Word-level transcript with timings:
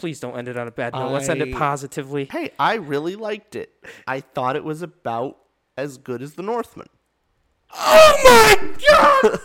Please 0.00 0.18
don't 0.18 0.34
end 0.36 0.48
it 0.48 0.56
on 0.56 0.66
a 0.66 0.70
bad 0.70 0.94
note. 0.94 1.10
Let's 1.12 1.28
end 1.28 1.42
it 1.42 1.54
I- 1.54 1.58
positively. 1.58 2.24
Hey, 2.24 2.52
I 2.58 2.74
really 2.76 3.16
liked 3.16 3.54
it. 3.54 3.70
I 4.06 4.20
thought 4.20 4.56
it 4.56 4.64
was 4.64 4.80
about 4.80 5.36
as 5.76 5.98
good 5.98 6.22
as 6.22 6.34
The 6.34 6.42
Northman. 6.42 6.86
Oh 7.72 8.16
my 8.24 8.76
god! 8.88 9.40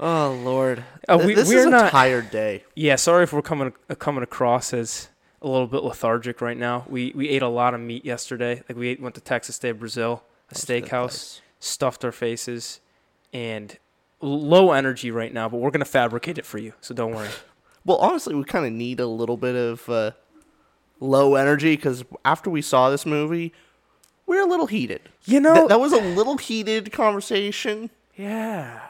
Oh 0.00 0.38
Lord, 0.42 0.84
Uh, 1.08 1.16
Th- 1.18 1.26
we- 1.26 1.34
this 1.34 1.48
we're 1.48 1.58
is 1.60 1.66
a 1.66 1.70
not- 1.70 1.90
tired 1.90 2.30
day. 2.30 2.64
Yeah, 2.74 2.96
sorry 2.96 3.24
if 3.24 3.32
we're 3.32 3.42
coming 3.42 3.72
uh, 3.88 3.94
coming 3.94 4.22
across 4.22 4.74
as 4.74 5.08
a 5.44 5.48
little 5.48 5.66
bit 5.66 5.84
lethargic 5.84 6.40
right 6.40 6.56
now. 6.56 6.84
We 6.88 7.12
we 7.14 7.28
ate 7.28 7.42
a 7.42 7.48
lot 7.48 7.74
of 7.74 7.80
meat 7.80 8.04
yesterday. 8.04 8.62
Like 8.68 8.76
we 8.78 8.88
ate, 8.88 9.00
went 9.00 9.14
to 9.16 9.20
Texas 9.20 9.58
de 9.58 9.72
Brazil, 9.72 10.24
a 10.50 10.54
That's 10.54 10.64
steakhouse, 10.64 11.40
stuffed 11.60 12.04
our 12.04 12.12
faces, 12.12 12.80
and 13.32 13.76
low 14.20 14.72
energy 14.72 15.10
right 15.10 15.32
now. 15.32 15.48
But 15.48 15.58
we're 15.58 15.70
gonna 15.70 15.84
fabricate 15.84 16.38
it 16.38 16.46
for 16.46 16.58
you, 16.58 16.72
so 16.80 16.94
don't 16.94 17.14
worry. 17.14 17.28
Well, 17.86 17.98
honestly, 17.98 18.34
we 18.34 18.44
kind 18.44 18.64
of 18.64 18.72
need 18.72 18.98
a 18.98 19.06
little 19.06 19.36
bit 19.36 19.54
of 19.54 19.86
uh, 19.90 20.12
low 21.00 21.34
energy 21.34 21.76
because 21.76 22.02
after 22.24 22.48
we 22.48 22.62
saw 22.62 22.88
this 22.88 23.04
movie, 23.04 23.52
we 24.24 24.38
are 24.38 24.40
a 24.40 24.46
little 24.46 24.68
heated. 24.68 25.02
You 25.26 25.38
know, 25.38 25.54
Th- 25.54 25.68
that 25.68 25.78
was 25.80 25.92
a 25.92 26.00
little 26.00 26.38
heated 26.38 26.92
conversation, 26.92 27.90
yeah. 28.16 28.80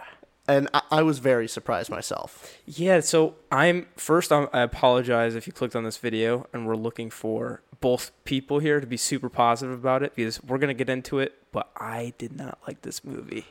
And 0.46 0.68
I, 0.74 0.82
I 0.90 1.02
was 1.02 1.18
very 1.18 1.48
surprised 1.48 1.90
myself. 1.90 2.56
Yeah, 2.66 3.00
so 3.00 3.36
I'm 3.50 3.86
first. 3.96 4.32
I'm, 4.32 4.48
I 4.52 4.60
apologize 4.60 5.34
if 5.34 5.46
you 5.46 5.52
clicked 5.52 5.76
on 5.76 5.84
this 5.84 5.96
video 5.98 6.46
and 6.52 6.66
we're 6.66 6.76
looking 6.76 7.10
for 7.10 7.62
both 7.80 8.12
people 8.24 8.58
here 8.60 8.80
to 8.80 8.86
be 8.86 8.96
super 8.96 9.28
positive 9.28 9.74
about 9.74 10.02
it 10.02 10.14
because 10.14 10.42
we're 10.42 10.58
gonna 10.58 10.74
get 10.74 10.88
into 10.88 11.18
it. 11.18 11.34
But 11.52 11.70
I 11.76 12.12
did 12.18 12.36
not 12.36 12.58
like 12.66 12.82
this 12.82 13.04
movie 13.04 13.46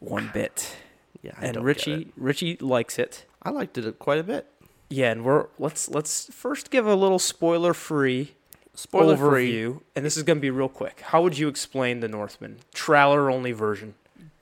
one 0.00 0.30
bit, 0.32 0.76
Yeah, 1.22 1.32
I 1.40 1.46
and 1.46 1.64
Richie. 1.64 2.12
Richie 2.16 2.56
likes 2.60 2.98
it. 2.98 3.24
I 3.42 3.50
liked 3.50 3.78
it 3.78 3.98
quite 3.98 4.18
a 4.18 4.22
bit. 4.24 4.46
Yeah, 4.88 5.10
and 5.10 5.24
we're 5.24 5.46
let's 5.58 5.88
let's 5.88 6.32
first 6.32 6.70
give 6.70 6.86
a 6.86 6.94
little 6.94 7.18
spoiler 7.18 7.74
free 7.74 8.34
Spoiler 8.74 9.16
free. 9.16 9.52
overview, 9.52 9.80
and 9.96 10.04
this 10.04 10.16
is 10.16 10.22
gonna 10.22 10.38
be 10.40 10.50
real 10.50 10.68
quick. 10.68 11.00
How 11.00 11.22
would 11.22 11.38
you 11.38 11.48
explain 11.48 12.00
the 12.00 12.08
Northman 12.08 12.58
trailer 12.74 13.30
only 13.30 13.52
version? 13.52 13.94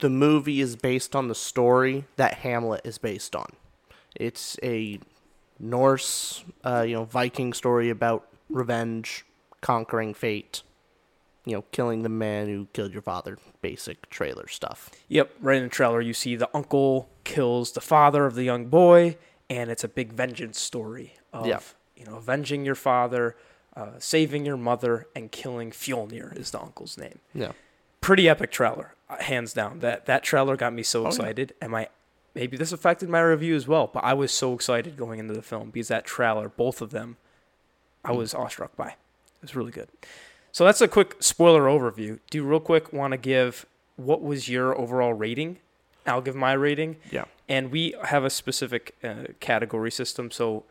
The 0.04 0.10
movie 0.10 0.60
is 0.60 0.76
based 0.76 1.16
on 1.16 1.28
the 1.28 1.34
story 1.34 2.04
that 2.16 2.34
Hamlet 2.34 2.82
is 2.84 2.98
based 2.98 3.34
on. 3.34 3.54
It's 4.14 4.58
a 4.62 5.00
Norse, 5.58 6.44
uh, 6.62 6.84
you 6.86 6.94
know, 6.94 7.04
Viking 7.04 7.54
story 7.54 7.88
about 7.88 8.26
revenge, 8.50 9.24
conquering 9.62 10.12
fate, 10.12 10.60
you 11.46 11.54
know, 11.54 11.62
killing 11.72 12.02
the 12.02 12.10
man 12.10 12.48
who 12.48 12.68
killed 12.74 12.92
your 12.92 13.00
father. 13.00 13.38
Basic 13.62 14.10
trailer 14.10 14.46
stuff. 14.46 14.90
Yep, 15.08 15.30
right 15.40 15.56
in 15.56 15.62
the 15.62 15.68
trailer, 15.70 16.02
you 16.02 16.12
see 16.12 16.36
the 16.36 16.50
uncle 16.52 17.08
kills 17.24 17.72
the 17.72 17.80
father 17.80 18.26
of 18.26 18.34
the 18.34 18.42
young 18.44 18.66
boy, 18.66 19.16
and 19.48 19.70
it's 19.70 19.84
a 19.84 19.88
big 19.88 20.12
vengeance 20.12 20.60
story 20.60 21.14
of 21.32 21.46
Yeah. 21.46 21.60
you 21.96 22.04
know 22.04 22.16
avenging 22.16 22.66
your 22.66 22.74
father, 22.74 23.36
uh, 23.74 23.92
saving 24.00 24.44
your 24.44 24.58
mother, 24.58 25.06
and 25.16 25.32
killing 25.32 25.70
Fjolnir 25.70 26.38
is 26.38 26.50
the 26.50 26.60
uncle's 26.60 26.98
name. 26.98 27.20
Yeah. 27.32 27.52
Pretty 28.02 28.28
epic 28.28 28.52
trailer, 28.52 28.92
hands 29.22 29.52
down. 29.52 29.80
That 29.80 30.06
that 30.06 30.22
trailer 30.22 30.56
got 30.56 30.72
me 30.72 30.82
so 30.82 31.00
Oh, 31.00 31.02
yeah. 31.04 31.08
excited, 31.08 31.54
and 31.60 31.70
my 31.72 31.88
maybe 32.34 32.56
this 32.56 32.72
affected 32.72 33.08
my 33.08 33.20
review 33.20 33.54
as 33.54 33.66
well. 33.68 33.86
But 33.92 34.04
I 34.04 34.12
was 34.14 34.32
so 34.32 34.54
excited 34.54 34.96
going 34.96 35.18
into 35.20 35.34
the 35.34 35.42
film 35.42 35.70
because 35.70 35.88
that 35.88 36.04
trailer, 36.04 36.48
both 36.48 36.80
of 36.80 36.90
them, 36.90 37.16
I 38.04 38.10
Mm. 38.10 38.16
was 38.16 38.34
awestruck 38.34 38.76
by. 38.76 38.88
It 38.88 38.96
was 39.42 39.54
really 39.56 39.70
good. 39.72 39.88
So 40.52 40.64
that's 40.64 40.80
a 40.80 40.88
quick 40.88 41.16
spoiler 41.20 41.62
overview. 41.62 42.20
Do 42.30 42.38
you 42.38 42.44
real 42.44 42.60
quick 42.60 42.92
want 42.92 43.12
to 43.12 43.16
give 43.18 43.66
what 43.96 44.22
was 44.22 44.48
your 44.48 44.76
overall 44.78 45.12
rating? 45.12 45.58
I'll 46.06 46.20
give 46.20 46.34
my 46.36 46.52
rating, 46.52 46.96
Yeah. 47.10 47.24
and 47.48 47.70
we 47.70 47.94
have 48.04 48.24
a 48.24 48.30
specific 48.30 48.94
uh, 49.02 49.28
category 49.40 49.90
system. 49.90 50.30
So 50.30 50.64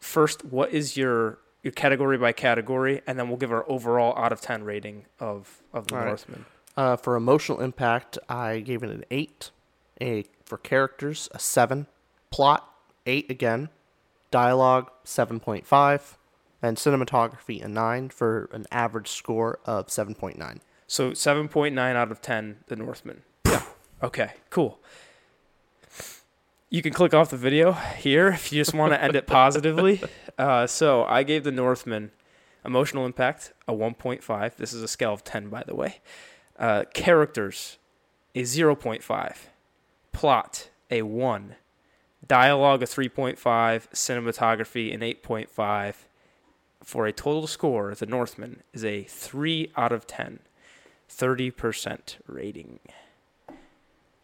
first, 0.00 0.44
what 0.44 0.72
is 0.72 0.96
your 0.96 1.38
your 1.62 1.72
category 1.72 2.16
by 2.16 2.32
category, 2.32 3.02
and 3.06 3.18
then 3.18 3.28
we'll 3.28 3.36
give 3.36 3.52
our 3.52 3.68
overall 3.70 4.16
out 4.16 4.32
of 4.32 4.40
ten 4.40 4.64
rating 4.64 5.04
of 5.20 5.60
of 5.74 5.88
the 5.88 5.94
All 5.98 6.00
right. 6.06 6.24
Uh, 6.76 6.96
for 6.96 7.16
emotional 7.16 7.60
impact, 7.60 8.18
I 8.28 8.60
gave 8.60 8.82
it 8.82 8.90
an 8.90 9.04
eight. 9.10 9.50
A 10.00 10.24
for 10.44 10.56
characters, 10.56 11.28
a 11.32 11.38
seven. 11.38 11.86
Plot, 12.30 12.68
eight 13.06 13.30
again. 13.30 13.68
Dialogue, 14.30 14.90
seven 15.04 15.40
point 15.40 15.66
five, 15.66 16.16
and 16.62 16.76
cinematography, 16.76 17.62
a 17.62 17.68
nine 17.68 18.08
for 18.08 18.48
an 18.52 18.66
average 18.70 19.08
score 19.08 19.58
of 19.64 19.90
seven 19.90 20.14
point 20.14 20.38
nine. 20.38 20.60
So 20.86 21.12
seven 21.14 21.48
point 21.48 21.74
nine 21.74 21.96
out 21.96 22.12
of 22.12 22.20
ten, 22.20 22.58
the 22.68 22.76
Northman. 22.76 23.22
Yeah. 23.44 23.62
Okay, 24.02 24.32
cool. 24.50 24.80
You 26.72 26.82
can 26.82 26.92
click 26.92 27.12
off 27.12 27.30
the 27.30 27.36
video 27.36 27.72
here 27.72 28.28
if 28.28 28.52
you 28.52 28.60
just 28.60 28.72
want 28.72 28.92
to 28.92 29.02
end 29.02 29.16
it 29.16 29.26
positively. 29.26 30.00
Uh, 30.38 30.68
so 30.68 31.04
I 31.04 31.24
gave 31.24 31.42
the 31.42 31.50
Northman 31.50 32.12
emotional 32.64 33.06
impact 33.06 33.52
a 33.66 33.72
1.5. 33.72 34.56
This 34.56 34.72
is 34.72 34.82
a 34.82 34.88
scale 34.88 35.12
of 35.12 35.24
10, 35.24 35.48
by 35.48 35.64
the 35.66 35.74
way. 35.74 36.00
Uh, 36.60 36.84
characters 36.92 37.78
a 38.34 38.42
0.5. 38.42 39.36
Plot 40.12 40.70
a 40.90 41.02
1. 41.02 41.56
Dialogue 42.26 42.82
a 42.82 42.86
3.5. 42.86 43.38
Cinematography 43.38 44.94
an 44.94 45.00
8.5. 45.00 45.94
For 46.84 47.06
a 47.06 47.12
total 47.12 47.46
score, 47.46 47.94
the 47.94 48.06
Northman 48.06 48.62
is 48.72 48.84
a 48.84 49.04
3 49.04 49.72
out 49.76 49.90
of 49.90 50.06
10. 50.06 50.40
30% 51.10 52.16
rating. 52.26 52.78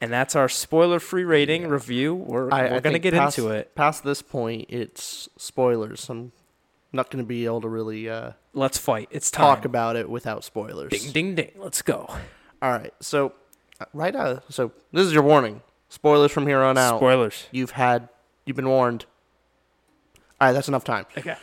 And 0.01 0.13
that's 0.13 0.37
our 0.37 0.49
spoiler 0.49 1.01
free 1.01 1.25
rating 1.25 1.69
review. 1.69 2.15
We're, 2.15 2.53
I, 2.53 2.71
we're 2.71 2.81
going 2.81 2.93
to 2.93 2.99
get 2.99 3.15
past, 3.15 3.39
into 3.39 3.51
it. 3.51 3.75
Past 3.75 4.05
this 4.05 4.21
point, 4.21 4.67
it's 4.69 5.29
spoilers. 5.39 6.09
I'm 6.11 6.33
not 6.93 7.11
going 7.11 7.25
to 7.25 7.27
be 7.27 7.47
able 7.47 7.63
to 7.63 7.69
really 7.69 8.09
uh, 8.09 8.33
Let's 8.57 8.79
fight. 8.79 9.09
It's 9.11 9.31
time. 9.31 9.45
talk 9.45 9.65
about 9.65 9.97
it 9.97 10.09
without 10.09 10.43
spoilers. 10.43 10.91
Ding, 10.91 11.13
ding, 11.13 11.35
ding. 11.35 11.53
Let's 11.57 11.83
go. 11.83 12.09
All 12.63 12.71
right, 12.71 12.93
so 13.01 13.35
uh, 13.81 13.85
right 13.93 14.17
out. 14.17 14.45
So 14.53 14.73
this 14.93 15.07
is 15.07 15.13
your 15.13 15.23
warning. 15.23 15.61
Spoilers 15.91 16.33
from 16.33 16.47
here 16.47 16.63
on 16.63 16.79
out. 16.79 16.99
Spoilers. 16.99 17.47
You've 17.53 17.73
had. 17.73 18.09
You've 18.47 18.57
been 18.57 18.69
warned. 18.69 19.05
All 20.41 20.49
right, 20.49 20.53
that's 20.53 20.69
enough 20.69 20.85
time. 20.85 21.05
Okay. 21.19 21.37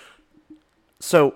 So 0.99 1.35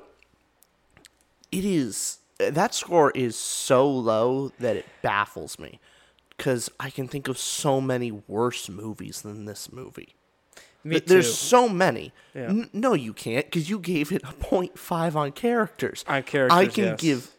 it 1.52 1.64
is 1.64 2.20
that 2.40 2.74
score 2.74 3.12
is 3.12 3.36
so 3.36 3.90
low 3.90 4.52
that 4.60 4.76
it 4.76 4.86
baffles 5.02 5.58
me 5.58 5.80
because 6.36 6.70
I 6.80 6.90
can 6.90 7.08
think 7.08 7.28
of 7.28 7.38
so 7.38 7.82
many 7.82 8.12
worse 8.12 8.70
movies 8.70 9.22
than 9.22 9.46
this 9.46 9.72
movie. 9.72 10.16
Me 10.88 11.00
too. 11.00 11.06
There's 11.06 11.34
so 11.34 11.68
many. 11.68 12.14
Yeah. 12.34 12.44
N- 12.44 12.70
no, 12.74 12.94
you 12.94 13.14
can't 13.14 13.46
because 13.46 13.70
you 13.70 13.80
gave 13.80 14.12
it 14.12 14.24
a 14.24 14.34
0.5 14.34 15.16
on 15.16 15.32
characters. 15.32 16.06
On 16.08 16.24
characters, 16.24 16.58
I 16.58 16.68
can 16.68 16.84
yes. 16.86 17.02
give 17.02 17.32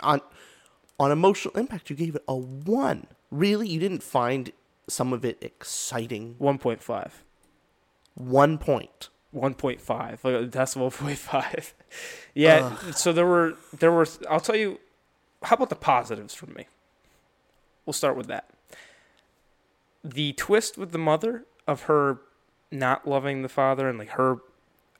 on 0.00 0.20
on 0.98 1.10
emotional 1.10 1.56
impact. 1.56 1.90
You 1.90 1.96
gave 1.96 2.14
it 2.14 2.24
a 2.28 2.36
one. 2.36 3.06
Really, 3.30 3.68
you 3.68 3.80
didn't 3.80 4.02
find 4.02 4.52
some 4.88 5.12
of 5.12 5.24
it 5.24 5.38
exciting. 5.40 6.36
1.5. 6.40 7.10
One 8.14 8.58
point. 8.58 9.08
1.5. 9.34 10.18
Like, 10.22 10.50
decimal 10.50 10.90
1.5. 10.90 11.72
yeah. 12.34 12.76
So 12.92 13.12
there 13.12 13.26
were, 13.26 13.54
there 13.76 13.90
were, 13.90 14.06
I'll 14.28 14.40
tell 14.40 14.56
you, 14.56 14.78
how 15.42 15.56
about 15.56 15.70
the 15.70 15.76
positives 15.76 16.34
from 16.34 16.52
me? 16.54 16.66
We'll 17.86 17.94
start 17.94 18.16
with 18.16 18.26
that. 18.26 18.50
The 20.04 20.32
twist 20.34 20.76
with 20.76 20.92
the 20.92 20.98
mother 20.98 21.44
of 21.66 21.82
her 21.82 22.20
not 22.72 23.06
loving 23.06 23.42
the 23.42 23.48
father 23.48 23.88
and 23.88 23.98
like 23.98 24.10
her 24.10 24.38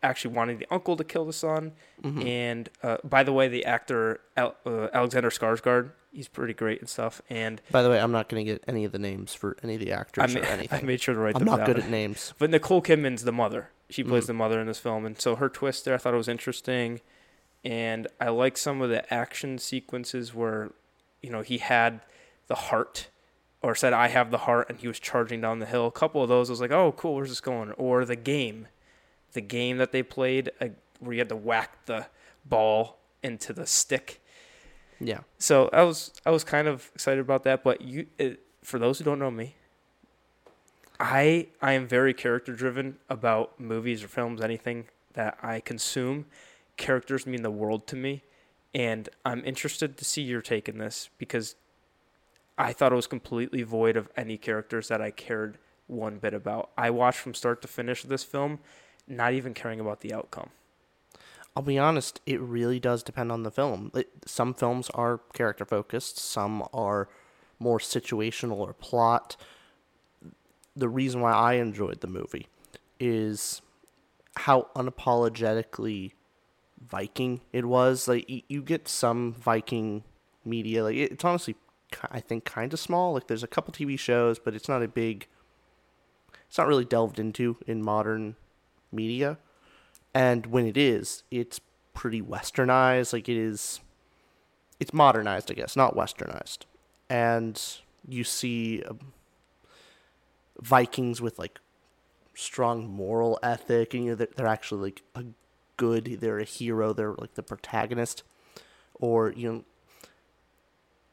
actually 0.03 0.35
wanting 0.35 0.59
the 0.59 0.67
uncle 0.71 0.97
to 0.97 1.05
kill 1.05 1.25
the 1.25 1.33
son. 1.33 1.73
Mm-hmm. 2.03 2.27
And 2.27 2.69
uh, 2.83 2.97
by 3.05 3.23
the 3.23 3.33
way, 3.33 3.49
the 3.49 3.65
actor 3.65 4.21
Al- 4.37 4.57
uh, 4.67 4.89
Alexander 4.93 5.31
Skarsgård, 5.31 5.93
he's 6.13 6.27
pretty 6.29 6.55
great 6.55 6.81
and 6.81 6.89
stuff. 6.89 7.23
And 7.31 7.63
By 7.71 7.83
the 7.83 7.89
way, 7.91 8.01
I'm 8.01 8.11
not 8.13 8.29
going 8.29 8.45
to 8.45 8.53
get 8.53 8.65
any 8.67 8.85
of 8.85 8.91
the 8.93 8.99
names 8.99 9.33
for 9.33 9.57
any 9.63 9.75
of 9.75 9.81
the 9.81 9.93
I, 9.93 9.97
actors 10.01 10.35
ma- 10.35 10.41
or 10.43 10.45
anything. 10.45 10.81
I 10.81 10.83
made 10.83 11.01
sure 11.01 11.15
to 11.15 11.21
write 11.21 11.37
I'm 11.37 11.41
them 11.41 11.47
not 11.47 11.59
down. 11.59 11.67
good 11.67 11.79
at 11.79 11.89
names. 11.91 12.35
But 12.39 12.51
Nicole 12.51 12.83
Kidman's 12.83 13.23
the 13.25 13.33
mother. 13.33 13.71
She 13.91 14.03
Mm. 14.03 14.09
plays 14.09 14.27
the 14.27 14.33
mother 14.35 14.59
in 14.61 14.67
this 14.67 14.79
film, 14.81 15.05
and 15.07 15.21
so 15.21 15.37
her 15.37 15.49
twist 15.49 15.85
there, 15.85 15.95
I 15.95 15.99
thought 15.99 16.15
it 16.15 16.17
was 16.19 16.29
interesting. 16.29 17.01
and 17.65 18.09
I 18.21 18.31
like 18.31 18.57
some 18.57 18.83
of 18.83 18.91
the 18.91 19.13
action 19.15 19.57
sequences 19.59 20.35
where, 20.35 20.73
you 21.23 21.31
know, 21.31 21.43
he 21.43 21.59
had 21.59 22.01
the 22.49 22.57
heart, 22.57 23.07
or 23.63 23.75
said 23.75 23.93
I 23.93 24.09
have 24.09 24.31
the 24.31 24.39
heart, 24.39 24.69
and 24.69 24.79
he 24.79 24.89
was 24.89 24.99
charging 24.99 25.41
down 25.41 25.61
the 25.61 25.67
hill. 25.67 25.87
A 25.87 25.93
couple 25.93 26.23
of 26.23 26.29
those 26.29 26.51
I 26.51 26.53
was 26.53 26.61
like, 26.61 26.73
oh, 26.73 26.93
cool, 26.93 27.15
where's 27.15 27.29
this 27.29 27.41
going? 27.41 27.71
Or 27.73 28.05
the 28.05 28.17
game, 28.17 28.67
the 29.33 29.41
game 29.41 29.79
that 29.79 29.93
they 29.93 30.03
played, 30.03 30.51
uh, 30.61 30.69
where 30.99 31.13
you 31.15 31.21
had 31.21 31.29
to 31.29 31.37
whack 31.37 31.87
the 31.87 32.07
ball 32.45 32.99
into 33.23 33.53
the 33.53 33.67
stick. 33.67 34.21
Yeah. 35.01 35.21
So 35.39 35.69
I 35.73 35.83
was 35.83 36.13
I 36.27 36.31
was 36.31 36.45
kind 36.45 36.69
of 36.69 36.91
excited 36.95 37.21
about 37.21 37.45
that. 37.45 37.65
But 37.65 37.81
you, 37.81 38.07
it, 38.19 38.41
for 38.63 38.79
those 38.79 38.99
who 38.99 39.05
don't 39.05 39.19
know 39.19 39.31
me, 39.31 39.57
I 40.99 41.49
I 41.61 41.73
am 41.73 41.87
very 41.87 42.15
character 42.15 42.53
driven 42.53 42.99
about 43.09 43.59
movies 43.59 44.03
or 44.03 44.09
films, 44.09 44.41
anything 44.41 44.87
that 45.15 45.39
I 45.43 45.61
consume. 45.61 46.27
Characters 46.77 47.27
mean 47.27 47.43
the 47.43 47.51
world 47.51 47.87
to 47.89 47.97
me, 47.97 48.23
and 48.75 49.09
I'm 49.25 49.45
interested 49.45 49.97
to 49.99 50.05
see 50.05 50.23
your 50.23 50.41
take 50.41 50.69
in 50.69 50.79
this 50.79 51.11
because 51.19 51.55
I 52.59 52.73
thought 52.73 52.93
it 52.93 52.97
was 52.97 53.07
completely 53.07 53.63
void 53.63 53.97
of 53.97 54.09
any 54.17 54.37
characters 54.37 54.89
that 54.89 55.01
I 55.01 55.11
cared 55.11 55.59
one 55.87 56.19
bit 56.19 56.35
about. 56.35 56.71
I 56.77 56.91
watched 56.91 57.19
from 57.19 57.35
start 57.35 57.63
to 57.63 57.69
finish 57.69 58.03
this 58.03 58.25
film, 58.25 58.61
not 59.07 59.33
even 59.33 59.55
caring 59.55 59.81
about 59.81 60.01
the 60.01 60.13
outcome. 60.13 60.51
I'll 61.55 61.63
be 61.63 61.79
honest, 61.79 62.21
it 62.25 62.41
really 62.41 62.81
does 62.81 63.03
depend 63.03 63.31
on 63.31 63.43
the 63.43 63.51
film. 63.51 63.91
It, 63.95 64.11
some 64.27 64.55
films 64.55 64.91
are 64.91 65.19
character 65.35 65.65
focused, 65.65 66.19
some 66.19 66.67
are 66.73 67.09
more 67.59 67.79
situational 67.79 68.57
or 68.57 68.73
plot. 68.73 69.37
The 70.75 70.89
reason 70.89 71.21
why 71.21 71.33
I 71.33 71.55
enjoyed 71.55 72.01
the 72.01 72.07
movie 72.07 72.49
is 72.99 73.61
how 74.37 74.69
unapologetically 74.75 76.13
Viking 76.81 77.41
it 77.53 77.67
was. 77.67 78.09
Like 78.09 78.29
you, 78.29 78.43
you 78.49 78.63
get 78.63 78.89
some 78.89 79.35
Viking 79.35 80.05
media, 80.45 80.83
like 80.85 80.97
it's 80.97 81.25
honestly, 81.25 81.57
I 82.11 82.21
think, 82.21 82.45
kind 82.45 82.73
of 82.73 82.81
small. 82.81 83.15
Like 83.15 83.27
there's 83.27 83.43
a 83.43 83.49
couple 83.49 83.73
TV 83.73 83.99
shows, 83.99 84.39
but 84.39 84.55
it's 84.55 84.69
not 84.69 84.83
a 84.83 84.89
big. 84.89 85.27
It's 86.49 86.59
not 86.59 86.69
really 86.69 86.85
delved 86.85 87.19
into 87.19 87.57
in 87.67 87.83
modern 87.83 88.37
media 88.91 89.39
and 90.15 90.47
when 90.47 90.67
it 90.67 90.77
is, 90.77 91.23
it's 91.31 91.61
pretty 91.95 92.21
westernized. 92.21 93.13
Like 93.13 93.29
it 93.29 93.37
is, 93.37 93.81
it's 94.79 94.93
modernized, 94.93 95.51
I 95.51 95.55
guess, 95.55 95.77
not 95.77 95.97
westernized. 95.97 96.59
And 97.09 97.61
you 98.07 98.25
see 98.25 98.83
um, 98.83 99.13
Vikings 100.61 101.21
with 101.21 101.39
like 101.39 101.61
strong 102.35 102.89
moral 102.89 103.39
ethic, 103.43 103.95
and 103.95 104.05
you 104.05 104.11
know 104.11 104.17
they're, 104.17 104.29
they're 104.37 104.47
actually 104.47 104.83
like 104.83 105.03
a 105.15 105.25
good. 105.77 106.19
They're 106.21 106.39
a 106.39 106.45
hero. 106.45 106.93
They're 106.93 107.15
like 107.15 107.35
the 107.35 107.43
protagonist, 107.43 108.23
or 108.95 109.33
you 109.33 109.51
know, 109.51 109.65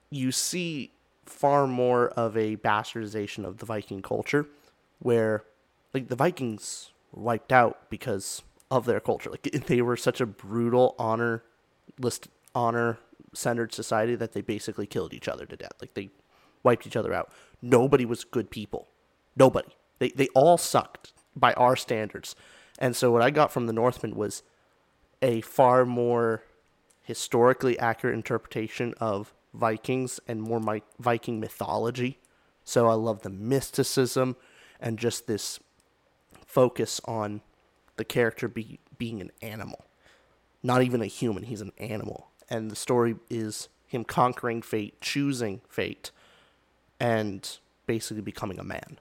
you 0.09 0.31
see 0.31 0.91
far 1.25 1.67
more 1.67 2.09
of 2.09 2.35
a 2.35 2.55
bastardization 2.57 3.45
of 3.45 3.57
the 3.57 3.65
Viking 3.65 4.01
culture, 4.01 4.47
where 4.99 5.43
like 5.93 6.07
the 6.07 6.15
Vikings 6.15 6.91
wiped 7.11 7.51
out 7.51 7.89
because 7.89 8.41
of 8.71 8.85
their 8.85 8.99
culture. 8.99 9.29
Like 9.29 9.43
they 9.67 9.81
were 9.81 9.97
such 9.97 10.21
a 10.21 10.25
brutal 10.25 10.95
honor 10.97 11.43
list 11.99 12.27
honor 12.55 12.99
centered 13.33 13.73
society 13.73 14.15
that 14.15 14.33
they 14.33 14.41
basically 14.41 14.87
killed 14.87 15.13
each 15.13 15.27
other 15.27 15.45
to 15.45 15.55
death. 15.55 15.73
Like 15.81 15.93
they 15.93 16.09
wiped 16.63 16.87
each 16.87 16.95
other 16.95 17.13
out. 17.13 17.31
Nobody 17.61 18.05
was 18.05 18.23
good 18.23 18.49
people. 18.49 18.87
Nobody. 19.35 19.69
They 19.99 20.09
they 20.09 20.27
all 20.29 20.57
sucked 20.57 21.13
by 21.35 21.53
our 21.53 21.75
standards. 21.75 22.35
And 22.79 22.95
so 22.95 23.11
what 23.11 23.21
I 23.21 23.29
got 23.29 23.51
from 23.51 23.67
the 23.67 23.73
Northman 23.73 24.15
was 24.15 24.43
a 25.21 25.41
far 25.41 25.85
more 25.85 26.43
historically 27.03 27.77
accurate 27.77 28.15
interpretation 28.15 28.93
of 28.99 29.33
Vikings 29.53 30.19
and 30.27 30.41
more 30.41 30.59
my 30.59 30.81
Viking 30.99 31.39
mythology. 31.39 32.19
So 32.63 32.87
I 32.87 32.93
love 32.93 33.21
the 33.21 33.29
mysticism 33.29 34.35
and 34.79 34.99
just 34.99 35.27
this 35.27 35.59
focus 36.45 37.01
on 37.05 37.41
the 37.97 38.05
character 38.05 38.47
be, 38.47 38.79
being 38.97 39.21
an 39.21 39.31
animal. 39.41 39.85
Not 40.61 40.83
even 40.83 41.01
a 41.01 41.07
human, 41.07 41.43
he's 41.43 41.61
an 41.61 41.73
animal. 41.77 42.29
And 42.49 42.69
the 42.69 42.75
story 42.75 43.15
is 43.29 43.69
him 43.87 44.03
conquering 44.03 44.61
fate, 44.61 45.01
choosing 45.01 45.61
fate, 45.67 46.11
and 46.99 47.57
basically 47.87 48.21
becoming 48.21 48.59
a 48.59 48.63
man. 48.63 48.99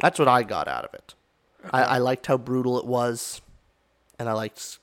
That's 0.00 0.18
what 0.18 0.28
I 0.28 0.42
got 0.42 0.68
out 0.68 0.84
of 0.84 0.94
it. 0.94 1.14
I, 1.70 1.82
I 1.82 1.98
liked 1.98 2.26
how 2.26 2.36
brutal 2.36 2.78
it 2.78 2.86
was, 2.86 3.40
and 4.18 4.28
I 4.28 4.32
liked. 4.32 4.78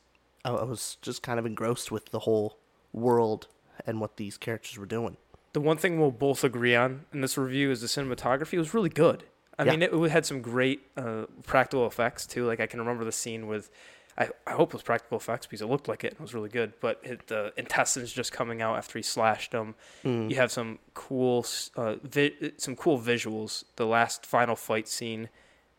I 0.45 0.51
was 0.51 0.97
just 1.01 1.21
kind 1.21 1.39
of 1.39 1.45
engrossed 1.45 1.91
with 1.91 2.05
the 2.11 2.19
whole 2.19 2.57
world 2.93 3.47
and 3.85 3.99
what 3.99 4.17
these 4.17 4.37
characters 4.37 4.77
were 4.77 4.85
doing. 4.85 5.17
The 5.53 5.61
one 5.61 5.77
thing 5.77 5.99
we'll 5.99 6.11
both 6.11 6.43
agree 6.43 6.75
on 6.75 7.05
in 7.11 7.21
this 7.21 7.37
review 7.37 7.71
is 7.71 7.81
the 7.81 7.87
cinematography 7.87 8.57
was 8.57 8.73
really 8.73 8.89
good. 8.89 9.23
I 9.57 9.65
yeah. 9.65 9.71
mean, 9.71 9.81
it, 9.81 9.93
it, 9.93 10.11
had 10.11 10.25
some 10.25 10.41
great 10.41 10.81
uh, 10.95 11.25
practical 11.43 11.85
effects 11.85 12.25
too. 12.25 12.45
Like 12.45 12.59
I 12.59 12.67
can 12.67 12.79
remember 12.79 13.03
the 13.03 13.11
scene 13.11 13.47
with, 13.47 13.69
I, 14.17 14.29
I 14.47 14.51
hope 14.51 14.69
it 14.69 14.75
was 14.75 14.83
practical 14.83 15.17
effects 15.17 15.47
because 15.47 15.61
it 15.61 15.65
looked 15.65 15.89
like 15.89 16.03
it. 16.03 16.13
It 16.13 16.21
was 16.21 16.33
really 16.33 16.49
good. 16.49 16.73
But 16.79 17.01
it, 17.03 17.27
the 17.27 17.51
intestines 17.57 18.13
just 18.13 18.31
coming 18.31 18.61
out 18.61 18.77
after 18.77 18.97
he 18.97 19.03
slashed 19.03 19.51
them. 19.51 19.75
Mm. 20.05 20.29
You 20.29 20.37
have 20.37 20.51
some 20.51 20.79
cool, 20.93 21.45
uh, 21.75 21.95
vi- 22.03 22.53
some 22.57 22.75
cool 22.75 22.99
visuals. 22.99 23.65
The 23.75 23.85
last 23.85 24.25
final 24.25 24.55
fight 24.55 24.87
scene, 24.87 25.27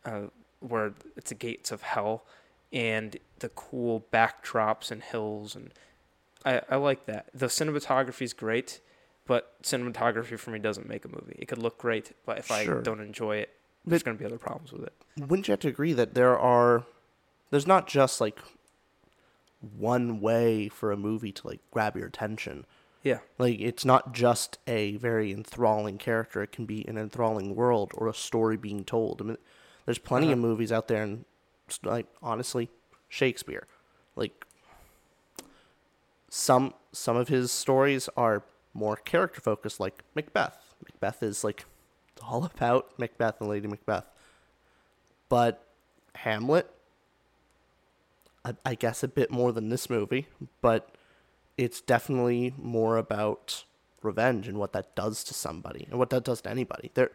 uh, 0.04 0.24
where 0.58 0.92
it's 1.16 1.30
the 1.30 1.36
gates 1.36 1.70
of 1.70 1.80
hell, 1.80 2.26
and 2.72 3.16
the 3.38 3.48
cool 3.48 4.04
backdrops 4.12 4.90
and 4.90 5.02
hills, 5.02 5.56
and 5.56 5.72
I, 6.44 6.62
I 6.70 6.76
like 6.76 7.06
that. 7.06 7.28
The 7.34 7.46
cinematography 7.46 8.22
is 8.22 8.32
great 8.32 8.80
but 9.30 9.62
cinematography 9.62 10.36
for 10.36 10.50
me 10.50 10.58
doesn't 10.58 10.88
make 10.88 11.04
a 11.04 11.08
movie. 11.08 11.36
It 11.38 11.46
could 11.46 11.58
look 11.58 11.78
great, 11.78 12.16
but 12.26 12.38
if 12.38 12.48
sure. 12.48 12.80
I 12.80 12.82
don't 12.82 12.98
enjoy 12.98 13.36
it, 13.36 13.50
there's 13.86 14.02
going 14.02 14.16
to 14.16 14.20
be 14.20 14.26
other 14.26 14.38
problems 14.38 14.72
with 14.72 14.82
it. 14.82 14.92
Wouldn't 15.16 15.46
you 15.46 15.52
have 15.52 15.60
to 15.60 15.68
agree 15.68 15.92
that 15.92 16.14
there 16.14 16.36
are, 16.36 16.84
there's 17.50 17.64
not 17.64 17.86
just 17.86 18.20
like 18.20 18.40
one 19.76 20.20
way 20.20 20.68
for 20.68 20.90
a 20.90 20.96
movie 20.96 21.30
to 21.30 21.46
like 21.46 21.60
grab 21.70 21.96
your 21.96 22.08
attention. 22.08 22.66
Yeah. 23.04 23.18
Like 23.38 23.60
it's 23.60 23.84
not 23.84 24.14
just 24.14 24.58
a 24.66 24.96
very 24.96 25.30
enthralling 25.30 25.96
character. 25.96 26.42
It 26.42 26.50
can 26.50 26.66
be 26.66 26.84
an 26.88 26.98
enthralling 26.98 27.54
world 27.54 27.92
or 27.94 28.08
a 28.08 28.14
story 28.14 28.56
being 28.56 28.82
told. 28.82 29.22
I 29.22 29.24
mean, 29.26 29.38
there's 29.84 29.98
plenty 29.98 30.26
uh-huh. 30.26 30.32
of 30.32 30.38
movies 30.40 30.72
out 30.72 30.88
there, 30.88 31.04
and 31.04 31.24
like 31.84 32.06
honestly, 32.20 32.68
Shakespeare, 33.08 33.68
like 34.16 34.44
some 36.30 36.72
some 36.92 37.16
of 37.16 37.28
his 37.28 37.52
stories 37.52 38.08
are 38.16 38.42
more 38.72 38.96
character 38.96 39.40
focused, 39.40 39.80
like 39.80 40.02
Macbeth. 40.14 40.74
Macbeth 40.84 41.22
is 41.22 41.44
like 41.44 41.66
all 42.22 42.44
about 42.54 42.98
Macbeth 42.98 43.40
and 43.40 43.50
Lady 43.50 43.68
Macbeth. 43.68 44.06
But 45.28 45.66
Hamlet, 46.14 46.70
I, 48.44 48.54
I 48.64 48.74
guess 48.74 49.02
a 49.02 49.08
bit 49.08 49.30
more 49.30 49.52
than 49.52 49.68
this 49.68 49.90
movie, 49.90 50.26
but 50.60 50.94
it's 51.58 51.80
definitely 51.80 52.54
more 52.56 52.96
about 52.96 53.64
revenge 54.02 54.48
and 54.48 54.58
what 54.58 54.72
that 54.72 54.94
does 54.96 55.22
to 55.24 55.34
somebody 55.34 55.86
and 55.90 55.98
what 55.98 56.10
that 56.10 56.24
does 56.24 56.40
to 56.40 56.50
anybody. 56.50 56.90
There, 56.94 57.10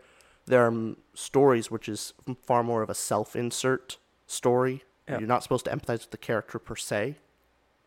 there 0.45 0.65
are 0.65 0.95
stories 1.13 1.71
which 1.71 1.89
is 1.89 2.13
far 2.43 2.63
more 2.63 2.83
of 2.83 2.89
a 2.89 2.95
self-insert 2.95 3.97
story. 4.27 4.83
Yeah. 5.09 5.19
You're 5.19 5.27
not 5.27 5.43
supposed 5.43 5.65
to 5.65 5.71
empathize 5.71 6.01
with 6.01 6.11
the 6.11 6.17
character 6.17 6.59
per 6.59 6.75
se. 6.75 7.15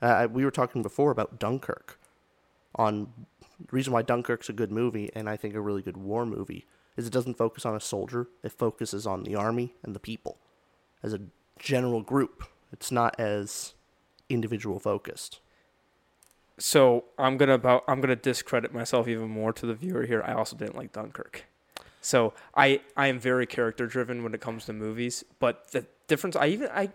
Uh, 0.01 0.29
we 0.31 0.45
were 0.45 0.51
talking 0.51 0.83
before 0.83 1.11
about 1.11 1.39
Dunkirk, 1.39 1.99
on 2.75 3.13
reason 3.71 3.93
why 3.93 4.03
Dunkirk's 4.03 4.49
a 4.49 4.53
good 4.53 4.71
movie 4.71 5.11
and 5.15 5.29
I 5.29 5.37
think 5.37 5.55
a 5.55 5.61
really 5.61 5.83
good 5.83 5.97
war 5.97 6.25
movie 6.25 6.67
is 6.97 7.07
it 7.07 7.13
doesn't 7.13 7.35
focus 7.35 7.65
on 7.65 7.75
a 7.75 7.81
soldier. 7.81 8.29
It 8.43 8.53
focuses 8.53 9.07
on 9.07 9.23
the 9.23 9.35
army 9.35 9.75
and 9.83 9.95
the 9.95 10.01
people 10.01 10.39
as 11.03 11.13
a 11.13 11.21
general 11.59 12.03
group. 12.03 12.45
It's 12.73 12.91
not 12.91 13.19
as 13.19 13.75
individual 14.29 14.79
focused. 14.79 15.41
So 16.59 17.05
I'm 17.19 17.37
gonna 17.37 17.55
about 17.55 17.85
I'm 17.87 18.01
gonna 18.01 18.17
discredit 18.17 18.75
myself 18.75 19.07
even 19.07 19.29
more 19.29 19.53
to 19.53 19.67
the 19.67 19.75
viewer 19.75 20.05
here. 20.07 20.23
I 20.27 20.35
also 20.35 20.57
didn't 20.57 20.77
like 20.77 20.93
Dunkirk. 20.93 21.45
So 22.01 22.35
I 22.57 22.81
I 22.97 23.07
am 23.07 23.21
very 23.21 23.47
character 23.47 23.87
driven 23.87 24.25
when 24.25 24.35
it 24.35 24.41
comes 24.41 24.67
to 24.67 24.73
movies, 24.73 25.25
but 25.39 25.71
the 25.71 25.87
difference 26.09 26.35
I 26.35 26.49
even 26.49 26.69
I 26.71 26.91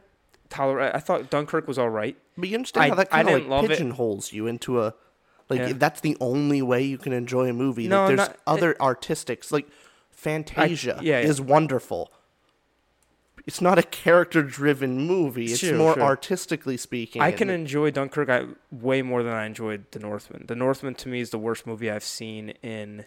tolerate 0.49 0.93
I 0.93 0.99
thought 0.99 1.29
Dunkirk 1.29 1.67
was 1.67 1.77
all 1.77 1.89
right. 1.89 2.17
But 2.37 2.49
you 2.49 2.55
understand 2.55 2.85
I, 2.85 2.89
how 2.89 2.95
that 2.95 3.09
kind 3.09 3.29
of 3.29 3.47
like 3.47 3.67
pigeonholes 3.67 4.27
it. 4.27 4.33
you 4.33 4.47
into 4.47 4.81
a 4.81 4.93
like 5.49 5.59
yeah. 5.59 5.73
that's 5.73 6.01
the 6.01 6.17
only 6.19 6.61
way 6.61 6.83
you 6.83 6.97
can 6.97 7.13
enjoy 7.13 7.49
a 7.49 7.53
movie. 7.53 7.87
No, 7.87 8.01
like, 8.01 8.07
there's 8.07 8.29
not, 8.29 8.37
other 8.47 8.71
it, 8.71 8.77
artistics 8.79 9.51
like 9.51 9.67
Fantasia 10.11 10.97
I, 10.99 11.01
yeah, 11.01 11.19
yeah. 11.19 11.27
is 11.27 11.41
wonderful. 11.41 12.11
It's 13.45 13.59
not 13.59 13.77
a 13.77 13.83
character-driven 13.83 15.05
movie. 15.05 15.47
It's 15.47 15.57
sure, 15.57 15.77
more 15.77 15.95
sure. 15.95 16.03
artistically 16.03 16.77
speaking. 16.77 17.21
I 17.21 17.33
can 17.33 17.49
enjoy 17.49 17.91
Dunkirk 17.91 18.29
I, 18.29 18.45
way 18.71 19.01
more 19.01 19.21
than 19.21 19.33
I 19.33 19.45
enjoyed 19.45 19.91
The 19.91 19.99
Northman. 19.99 20.45
The 20.47 20.55
Northman 20.55 20.95
to 20.95 21.09
me 21.09 21.19
is 21.19 21.31
the 21.31 21.37
worst 21.37 21.67
movie 21.67 21.91
I've 21.91 22.05
seen 22.05 22.51
in 22.61 23.03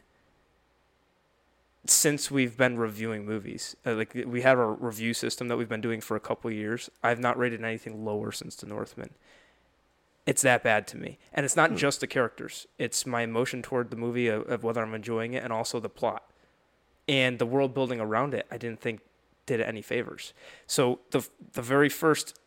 since 1.90 2.30
we've 2.30 2.56
been 2.56 2.78
reviewing 2.78 3.24
movies. 3.24 3.76
Uh, 3.84 3.94
like 3.94 4.14
we 4.26 4.42
have 4.42 4.58
a 4.58 4.66
review 4.66 5.14
system 5.14 5.48
that 5.48 5.56
we've 5.56 5.68
been 5.68 5.80
doing 5.80 6.00
for 6.00 6.16
a 6.16 6.20
couple 6.20 6.50
years. 6.50 6.90
I've 7.02 7.20
not 7.20 7.38
rated 7.38 7.62
anything 7.62 8.04
lower 8.04 8.32
since 8.32 8.56
The 8.56 8.66
Northman. 8.66 9.10
It's 10.26 10.42
that 10.42 10.64
bad 10.64 10.88
to 10.88 10.96
me, 10.96 11.18
and 11.32 11.46
it's 11.46 11.54
not 11.54 11.76
just 11.76 12.00
the 12.00 12.08
characters. 12.08 12.66
It's 12.78 13.06
my 13.06 13.22
emotion 13.22 13.62
toward 13.62 13.90
the 13.90 13.96
movie 13.96 14.26
of, 14.26 14.48
of 14.50 14.64
whether 14.64 14.82
I'm 14.82 14.94
enjoying 14.94 15.34
it, 15.34 15.44
and 15.44 15.52
also 15.52 15.78
the 15.78 15.88
plot 15.88 16.24
and 17.08 17.38
the 17.38 17.46
world 17.46 17.74
building 17.74 18.00
around 18.00 18.34
it. 18.34 18.46
I 18.50 18.58
didn't 18.58 18.80
think 18.80 19.00
did 19.46 19.60
it 19.60 19.68
any 19.68 19.82
favors. 19.82 20.32
So 20.66 21.00
the 21.10 21.26
the 21.52 21.62
very 21.62 21.88
first 21.88 22.38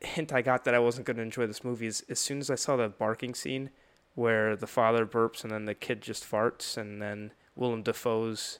hint 0.00 0.32
I 0.32 0.42
got 0.42 0.64
that 0.64 0.74
I 0.74 0.80
wasn't 0.80 1.06
going 1.06 1.16
to 1.16 1.22
enjoy 1.22 1.46
this 1.46 1.64
movie 1.64 1.86
is 1.86 2.04
as 2.08 2.18
soon 2.18 2.40
as 2.40 2.50
I 2.50 2.56
saw 2.56 2.76
the 2.76 2.88
barking 2.88 3.34
scene 3.34 3.70
where 4.14 4.54
the 4.54 4.66
father 4.66 5.06
burps 5.06 5.42
and 5.42 5.52
then 5.52 5.64
the 5.64 5.74
kid 5.74 6.02
just 6.02 6.28
farts 6.28 6.76
and 6.76 7.00
then 7.00 7.32
Willem 7.56 7.82
Dafoe's 7.82 8.58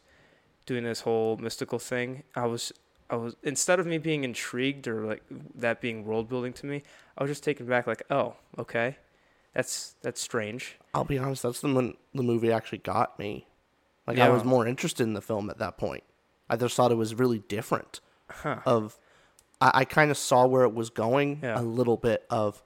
doing 0.67 0.85
this 0.85 1.01
whole 1.01 1.37
mystical 1.37 1.79
thing. 1.79 2.23
I 2.35 2.47
was 2.47 2.73
I 3.11 3.17
was 3.17 3.37
instead 3.43 3.79
of 3.81 3.87
me 3.87 3.99
being 3.99 4.25
intrigued 4.25 4.89
or 4.89 5.05
like 5.07 5.23
that 5.55 5.81
being 5.81 6.05
world 6.05 6.29
building 6.29 6.53
to 6.55 6.67
me, 6.67 6.83
I 7.19 7.23
was 7.23 7.31
just 7.31 7.45
taken 7.45 7.67
back 7.67 7.87
like, 7.87 8.03
"Oh, 8.11 8.35
okay. 8.59 8.97
That's 9.55 9.95
that's 10.03 10.21
strange." 10.21 10.77
I'll 10.95 11.05
be 11.05 11.19
honest, 11.19 11.43
that's 11.43 11.61
the 11.61 11.73
when 11.73 11.95
the 12.15 12.23
movie 12.23 12.51
actually 12.53 12.79
got 12.79 13.19
me. 13.19 13.47
Like 14.07 14.17
Yeah. 14.17 14.27
I 14.27 14.31
was 14.31 14.45
more 14.45 14.67
interested 14.67 15.03
in 15.05 15.15
the 15.15 15.23
film 15.23 15.49
at 15.51 15.59
that 15.59 15.77
point. 15.79 16.03
I 16.51 16.57
just 16.57 16.75
thought 16.77 16.93
it 16.93 16.97
was 16.97 17.15
really 17.15 17.39
different. 17.39 18.01
Huh. 18.29 18.59
Of, 18.67 18.99
I, 19.61 19.71
I 19.75 19.85
kind 19.85 20.11
of 20.11 20.19
saw 20.19 20.47
where 20.47 20.63
it 20.65 20.75
was 20.75 20.91
going 20.91 21.41
Yeah. 21.43 21.59
a 21.59 21.63
little 21.63 21.97
bit. 21.97 22.25
Of, 22.29 22.63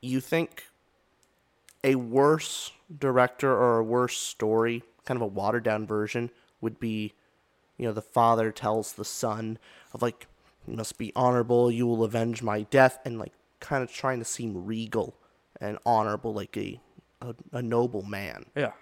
you 0.00 0.20
think 0.20 0.64
a 1.82 1.94
worse 1.96 2.72
director 2.96 3.50
or 3.50 3.78
a 3.78 3.84
worse 3.84 4.16
story, 4.16 4.82
kind 5.04 5.16
of 5.16 5.22
a 5.22 5.26
watered 5.26 5.64
down 5.64 5.86
version, 5.86 6.30
would 6.60 6.78
be, 6.78 7.12
you 7.76 7.86
know, 7.86 7.92
the 7.92 8.02
father 8.02 8.52
tells 8.52 8.92
the 8.92 9.04
son 9.04 9.58
of 9.92 10.02
like, 10.02 10.26
you 10.66 10.76
must 10.76 10.98
be 10.98 11.12
honorable, 11.16 11.70
you 11.70 11.86
will 11.86 12.04
avenge 12.04 12.42
my 12.42 12.62
death, 12.62 12.98
and 13.04 13.18
like 13.18 13.32
kind 13.60 13.82
of 13.82 13.92
trying 13.92 14.18
to 14.18 14.24
seem 14.24 14.66
regal 14.66 15.16
and 15.60 15.78
honorable, 15.84 16.32
like 16.32 16.56
a 16.56 16.80
a, 17.22 17.34
a 17.52 17.62
noble 17.62 18.02
man. 18.02 18.46
Yeah. 18.56 18.72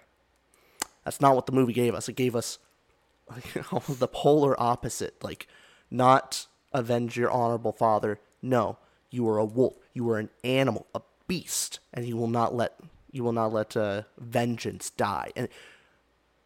That's 1.03 1.21
not 1.21 1.35
what 1.35 1.45
the 1.45 1.51
movie 1.51 1.73
gave 1.73 1.95
us. 1.95 2.09
It 2.09 2.15
gave 2.15 2.35
us 2.35 2.59
like, 3.29 3.53
the 3.87 4.07
polar 4.07 4.59
opposite. 4.61 5.23
Like, 5.23 5.47
not 5.89 6.47
avenge 6.73 7.17
your 7.17 7.31
honorable 7.31 7.71
father. 7.71 8.19
No, 8.41 8.77
you 9.09 9.27
are 9.27 9.37
a 9.37 9.45
wolf. 9.45 9.75
You 9.93 10.09
are 10.09 10.19
an 10.19 10.29
animal, 10.43 10.87
a 10.93 11.01
beast, 11.27 11.79
and 11.93 12.07
you 12.07 12.15
will 12.15 12.27
not 12.27 12.55
let 12.55 12.75
you 13.11 13.23
will 13.23 13.33
not 13.33 13.51
let 13.51 13.75
uh, 13.75 14.03
vengeance 14.19 14.91
die. 14.91 15.31
And 15.35 15.49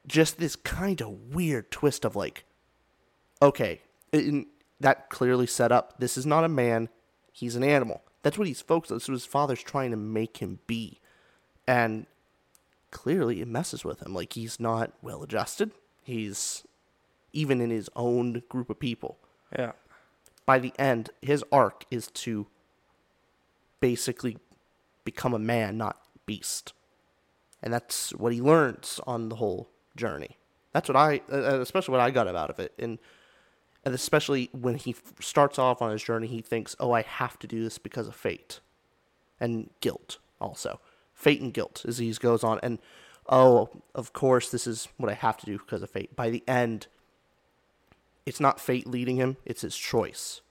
just 0.08 0.38
this 0.38 0.56
kind 0.56 1.02
of 1.02 1.34
weird 1.34 1.72
twist 1.72 2.06
of 2.06 2.16
like, 2.16 2.44
okay, 3.42 3.82
in, 4.12 4.48
that 4.80 5.10
clearly 5.10 5.48
set 5.48 5.72
up. 5.72 5.96
This 6.00 6.18
is 6.18 6.26
not 6.26 6.44
a 6.44 6.50
man. 6.50 6.90
He's 7.32 7.56
an 7.56 7.64
animal. 7.64 8.02
That's 8.22 8.38
what 8.38 8.48
he's 8.48 8.62
focused 8.62 8.92
on. 8.92 8.98
That's 8.98 9.08
what 9.08 9.14
his 9.14 9.26
father's 9.26 9.64
trying 9.64 9.92
to 9.92 9.98
make 9.98 10.38
him 10.38 10.60
be. 10.68 11.00
And 11.68 12.06
clearly 12.92 13.42
it 13.42 13.48
messes 13.48 13.84
with 13.84 14.02
him. 14.02 14.14
Like 14.14 14.34
he's 14.34 14.60
not 14.60 14.94
well 15.02 15.24
adjusted. 15.24 15.72
He's 16.04 16.64
even 17.32 17.62
in 17.62 17.70
his 17.70 17.90
own 17.96 18.44
group 18.50 18.70
of 18.70 18.80
people. 18.80 19.18
Yeah. 19.58 19.72
By 20.46 20.60
the 20.60 20.74
end, 20.78 21.10
his 21.22 21.44
arc 21.52 21.86
is 21.90 22.08
to 22.08 22.48
basically 23.80 24.38
become 25.04 25.34
a 25.34 25.40
man, 25.40 25.78
not 25.78 25.98
beast. 26.26 26.74
And 27.62 27.74
that's 27.74 28.12
what 28.12 28.34
he 28.34 28.42
learns 28.42 29.00
on 29.08 29.30
the 29.30 29.38
whole 29.38 29.70
journey. 29.96 30.38
That's 30.72 30.90
what 30.90 30.96
I, 30.96 31.22
uh, 31.32 31.60
especially 31.62 31.94
what 31.94 32.02
I 32.02 32.12
got 32.12 32.28
out 32.28 32.50
of 32.50 32.60
it. 32.60 32.74
And 32.80 33.00
and 33.86 33.94
especially 33.94 34.50
when 34.54 34.76
he 34.76 34.96
starts 35.20 35.60
off 35.60 35.82
on 35.82 35.92
his 35.92 36.04
journey, 36.04 36.28
he 36.28 36.42
thinks, 36.42 36.76
"Oh, 36.80 36.92
I 36.92 37.02
have 37.02 37.38
to 37.40 37.48
do 37.48 37.64
this 37.64 37.78
because 37.78 38.08
of 38.08 38.16
fate 38.16 38.60
and 39.40 39.70
guilt." 39.82 40.20
Also, 40.40 40.80
fate 41.14 41.42
and 41.42 41.54
guilt 41.54 41.86
as 41.88 41.98
he 41.98 42.12
goes 42.14 42.44
on, 42.44 42.60
and 42.64 42.80
oh, 43.30 43.70
of 43.94 44.14
course, 44.14 44.50
this 44.50 44.68
is 44.68 44.88
what 44.98 45.12
I 45.12 45.16
have 45.16 45.38
to 45.38 45.46
do 45.46 45.58
because 45.58 45.82
of 45.82 45.90
fate. 45.90 46.16
By 46.16 46.30
the 46.30 46.44
end, 46.48 46.88
it's 48.26 48.40
not 48.40 48.60
fate 48.60 48.88
leading 48.88 49.18
him; 49.18 49.38
it's 49.46 49.62
his 49.62 49.76
choice 49.76 50.42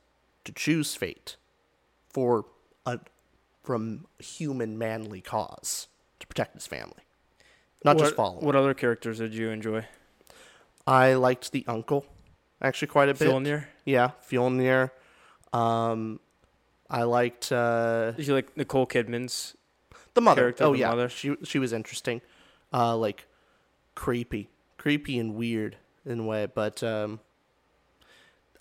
to 0.44 0.52
choose 0.52 0.94
fate 0.94 1.37
for 2.08 2.44
a 2.84 3.00
from 3.62 4.06
human 4.18 4.76
manly 4.76 5.20
cause 5.20 5.88
to 6.20 6.26
protect 6.26 6.54
his 6.54 6.66
family, 6.66 7.04
not 7.85 7.97
what, 7.97 8.05
just 8.05 8.17
follow. 8.17 8.41
What 8.41 8.57
other 8.57 8.75
characters 8.75 9.19
did 9.19 9.35
you 9.35 9.51
enjoy? 9.51 9.87
I 10.87 11.15
liked 11.15 11.53
the 11.53 11.65
uncle 11.69 12.05
actually 12.62 12.89
quite 12.89 13.09
a 13.09 13.15
bit. 13.15 13.29
Fjolnir? 13.29 13.67
Yeah, 13.85 14.12
Fjolnir. 14.31 14.91
Um, 15.53 16.21
I 16.89 17.03
liked 17.03 17.53
uh, 17.53 18.12
Did 18.12 18.27
you 18.27 18.35
like 18.35 18.57
Nicole 18.57 18.87
Kidman's? 18.87 19.57
the 20.15 20.21
mother. 20.21 20.43
Character, 20.43 20.65
oh 20.65 20.73
the 20.73 20.79
yeah, 20.79 20.91
mother. 20.91 21.09
she 21.09 21.37
she 21.43 21.59
was 21.59 21.73
interesting. 21.73 22.21
Uh, 22.73 22.97
like 22.97 23.27
creepy, 23.95 24.49
creepy 24.79 25.19
and 25.19 25.35
weird 25.35 25.77
in 26.07 26.21
a 26.21 26.25
way. 26.25 26.47
But 26.47 26.83
um, 26.83 27.21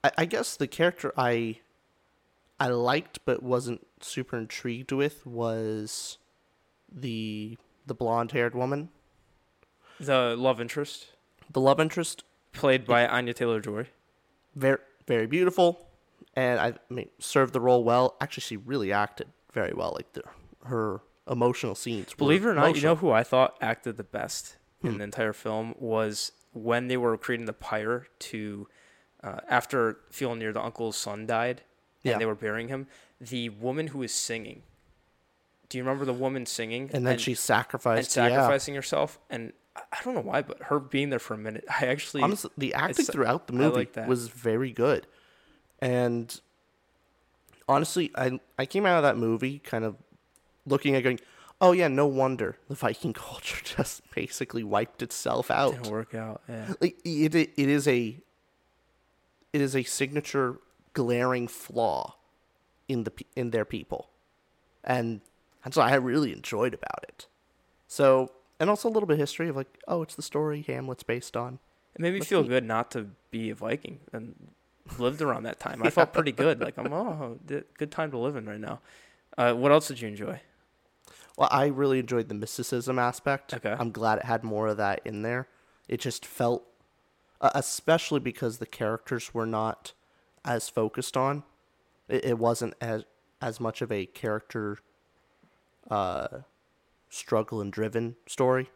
I, 0.03 0.11
I 0.19 0.25
guess 0.25 0.55
the 0.55 0.67
character 0.67 1.13
I 1.17 1.59
I 2.59 2.67
liked 2.67 3.19
but 3.25 3.43
wasn't 3.43 3.85
super 4.01 4.37
intrigued 4.37 4.91
with 4.91 5.25
was 5.25 6.17
the 6.91 7.57
the 7.85 7.93
blonde 7.93 8.31
haired 8.31 8.55
woman, 8.55 8.89
The 10.05 10.35
love 10.37 10.59
interest 10.61 11.07
the 11.51 11.61
love 11.61 11.79
interest. 11.79 12.23
played 12.53 12.85
by 12.85 13.05
Anya 13.07 13.33
Taylor 13.33 13.59
Joy. 13.59 13.87
very 14.55 14.77
very 15.07 15.27
beautiful, 15.27 15.87
and 16.35 16.59
I 16.59 16.73
mean 16.89 17.09
served 17.19 17.53
the 17.53 17.59
role 17.61 17.83
well. 17.83 18.15
Actually, 18.21 18.41
she 18.41 18.57
really 18.57 18.91
acted 18.93 19.27
very 19.53 19.73
well. 19.73 19.93
Like 19.95 20.13
the, 20.13 20.23
her 20.65 21.01
emotional 21.29 21.75
scenes. 21.75 22.11
were 22.11 22.17
Believe 22.17 22.45
it 22.45 22.49
or 22.49 22.53
not, 22.55 22.75
you 22.75 22.81
know 22.81 22.95
who 22.95 23.11
I 23.11 23.23
thought 23.23 23.57
acted 23.61 23.97
the 23.97 24.03
best 24.03 24.57
Hmm. 24.81 24.87
in 24.87 24.97
the 24.97 25.03
entire 25.03 25.33
film 25.33 25.75
was 25.77 26.31
when 26.53 26.87
they 26.87 26.97
were 26.97 27.15
creating 27.17 27.45
the 27.45 27.53
pyre 27.53 28.07
to 28.19 28.67
uh, 29.23 29.39
after 29.47 29.99
Fjolnir, 30.11 30.51
the 30.53 30.61
uncle's 30.61 30.97
son, 30.97 31.27
died, 31.27 31.61
and 32.03 32.11
Yeah. 32.13 32.17
they 32.17 32.25
were 32.25 32.33
burying 32.35 32.69
him. 32.69 32.87
The 33.19 33.49
woman 33.49 33.87
who 33.87 33.99
was 33.99 34.11
singing. 34.11 34.63
Do 35.69 35.77
you 35.77 35.83
remember 35.83 36.05
the 36.05 36.13
woman 36.13 36.45
singing? 36.47 36.89
and 36.93 37.05
then 37.05 37.17
she 37.19 37.33
sacrificed. 37.35 38.17
and 38.17 38.31
yeah. 38.31 38.37
sacrificing 38.39 38.73
herself, 38.75 39.19
and 39.29 39.53
I- 39.75 40.03
don't 40.03 40.15
know 40.15 40.21
why, 40.21 40.41
but 40.41 40.63
her 40.63 40.79
being 40.79 41.09
there 41.09 41.19
for 41.19 41.33
a 41.33 41.37
minute, 41.37 41.65
I 41.69 41.87
actually 41.87 42.23
Honestly, 42.23 42.51
the 42.57 42.73
acting 42.73 43.05
throughout 43.05 43.47
the 43.47 43.53
movie 43.53 43.89
like 43.95 44.07
was 44.07 44.27
very 44.27 44.71
good, 44.71 45.07
and 45.79 46.39
honestly, 47.67 48.11
I 48.15 48.39
I 48.57 48.65
came 48.65 48.85
out 48.85 48.97
of 48.97 49.03
that 49.03 49.17
movie 49.17 49.59
kind 49.59 49.85
of 49.85 49.95
looking 50.65 50.95
at 50.95 51.03
going, 51.03 51.19
oh 51.59 51.71
yeah, 51.71 51.87
no 51.87 52.05
wonder 52.07 52.57
the 52.67 52.75
Viking 52.75 53.13
culture 53.27 53.61
just 53.63 54.01
basically 54.11 54.63
wiped 54.63 55.01
itself 55.01 55.49
out. 55.51 55.73
didn't 55.73 55.91
work 55.91 56.13
out. 56.15 56.41
Yeah. 56.49 56.73
like 56.81 56.97
it, 57.05 57.35
it 57.35 57.53
it 57.55 57.69
is 57.69 57.87
a 57.87 58.17
it 59.53 59.61
is 59.61 59.75
a 59.75 59.83
signature 59.83 60.57
glaring 60.93 61.47
flaw 61.47 62.15
in 62.89 63.03
the 63.05 63.11
in 63.35 63.51
their 63.51 63.63
people 63.63 64.09
and 64.83 65.21
that's 65.63 65.77
what 65.77 65.87
i 65.89 65.95
really 65.95 66.33
enjoyed 66.33 66.73
about 66.73 67.05
it 67.07 67.27
so 67.87 68.29
and 68.61 68.69
also 68.69 68.87
a 68.87 68.91
little 68.91 69.07
bit 69.07 69.13
of 69.15 69.19
history 69.19 69.49
of 69.49 69.55
like 69.57 69.67
oh 69.87 70.01
it's 70.03 70.15
the 70.15 70.21
story 70.21 70.61
hamlet's 70.61 71.03
based 71.03 71.35
on 71.35 71.59
It 71.95 72.01
made 72.01 72.13
me 72.13 72.19
That's 72.19 72.29
feel 72.29 72.43
neat. 72.43 72.49
good 72.49 72.63
not 72.63 72.91
to 72.91 73.07
be 73.31 73.49
a 73.49 73.55
Viking 73.55 73.99
and 74.13 74.35
lived 74.97 75.21
around 75.21 75.43
that 75.43 75.59
time. 75.59 75.81
I 75.83 75.89
felt 75.99 76.13
pretty 76.13 76.31
good. 76.31 76.59
Like 76.61 76.77
I'm, 76.77 76.91
oh, 76.93 77.37
good 77.47 77.91
time 77.91 78.11
to 78.11 78.17
live 78.17 78.35
in 78.35 78.45
right 78.45 78.59
now. 78.59 78.79
Uh, 79.37 79.53
what 79.53 79.71
else 79.71 79.87
did 79.89 79.99
you 80.01 80.07
enjoy? 80.07 80.39
well 81.37 81.47
i 81.51 81.65
really 81.67 81.97
enjoyed 81.99 82.27
the 82.27 82.35
mysticism 82.35 82.99
aspect 82.99 83.53
Okay. 83.53 83.73
i'm 83.79 83.91
glad 83.91 84.17
it 84.19 84.25
had 84.25 84.43
more 84.43 84.67
of 84.67 84.77
that 84.77 84.99
in 85.05 85.21
there 85.21 85.47
it 85.87 85.99
just 86.01 86.25
felt 86.25 86.63
uh, 87.39 87.49
especially 87.55 88.19
because 88.19 88.57
the 88.57 88.65
characters 88.65 89.33
were 89.33 89.45
not 89.45 89.93
as 90.43 90.67
focused 90.67 91.15
on 91.15 91.43
it, 92.09 92.25
it 92.25 92.37
wasn't 92.37 92.73
as 92.81 93.05
as 93.41 93.59
much 93.61 93.81
of 93.81 93.91
a 93.93 94.05
character 94.07 94.77
uh 95.89 96.27
struggle 97.11 97.61
and 97.61 97.71
driven 97.71 98.15
story 98.25 98.69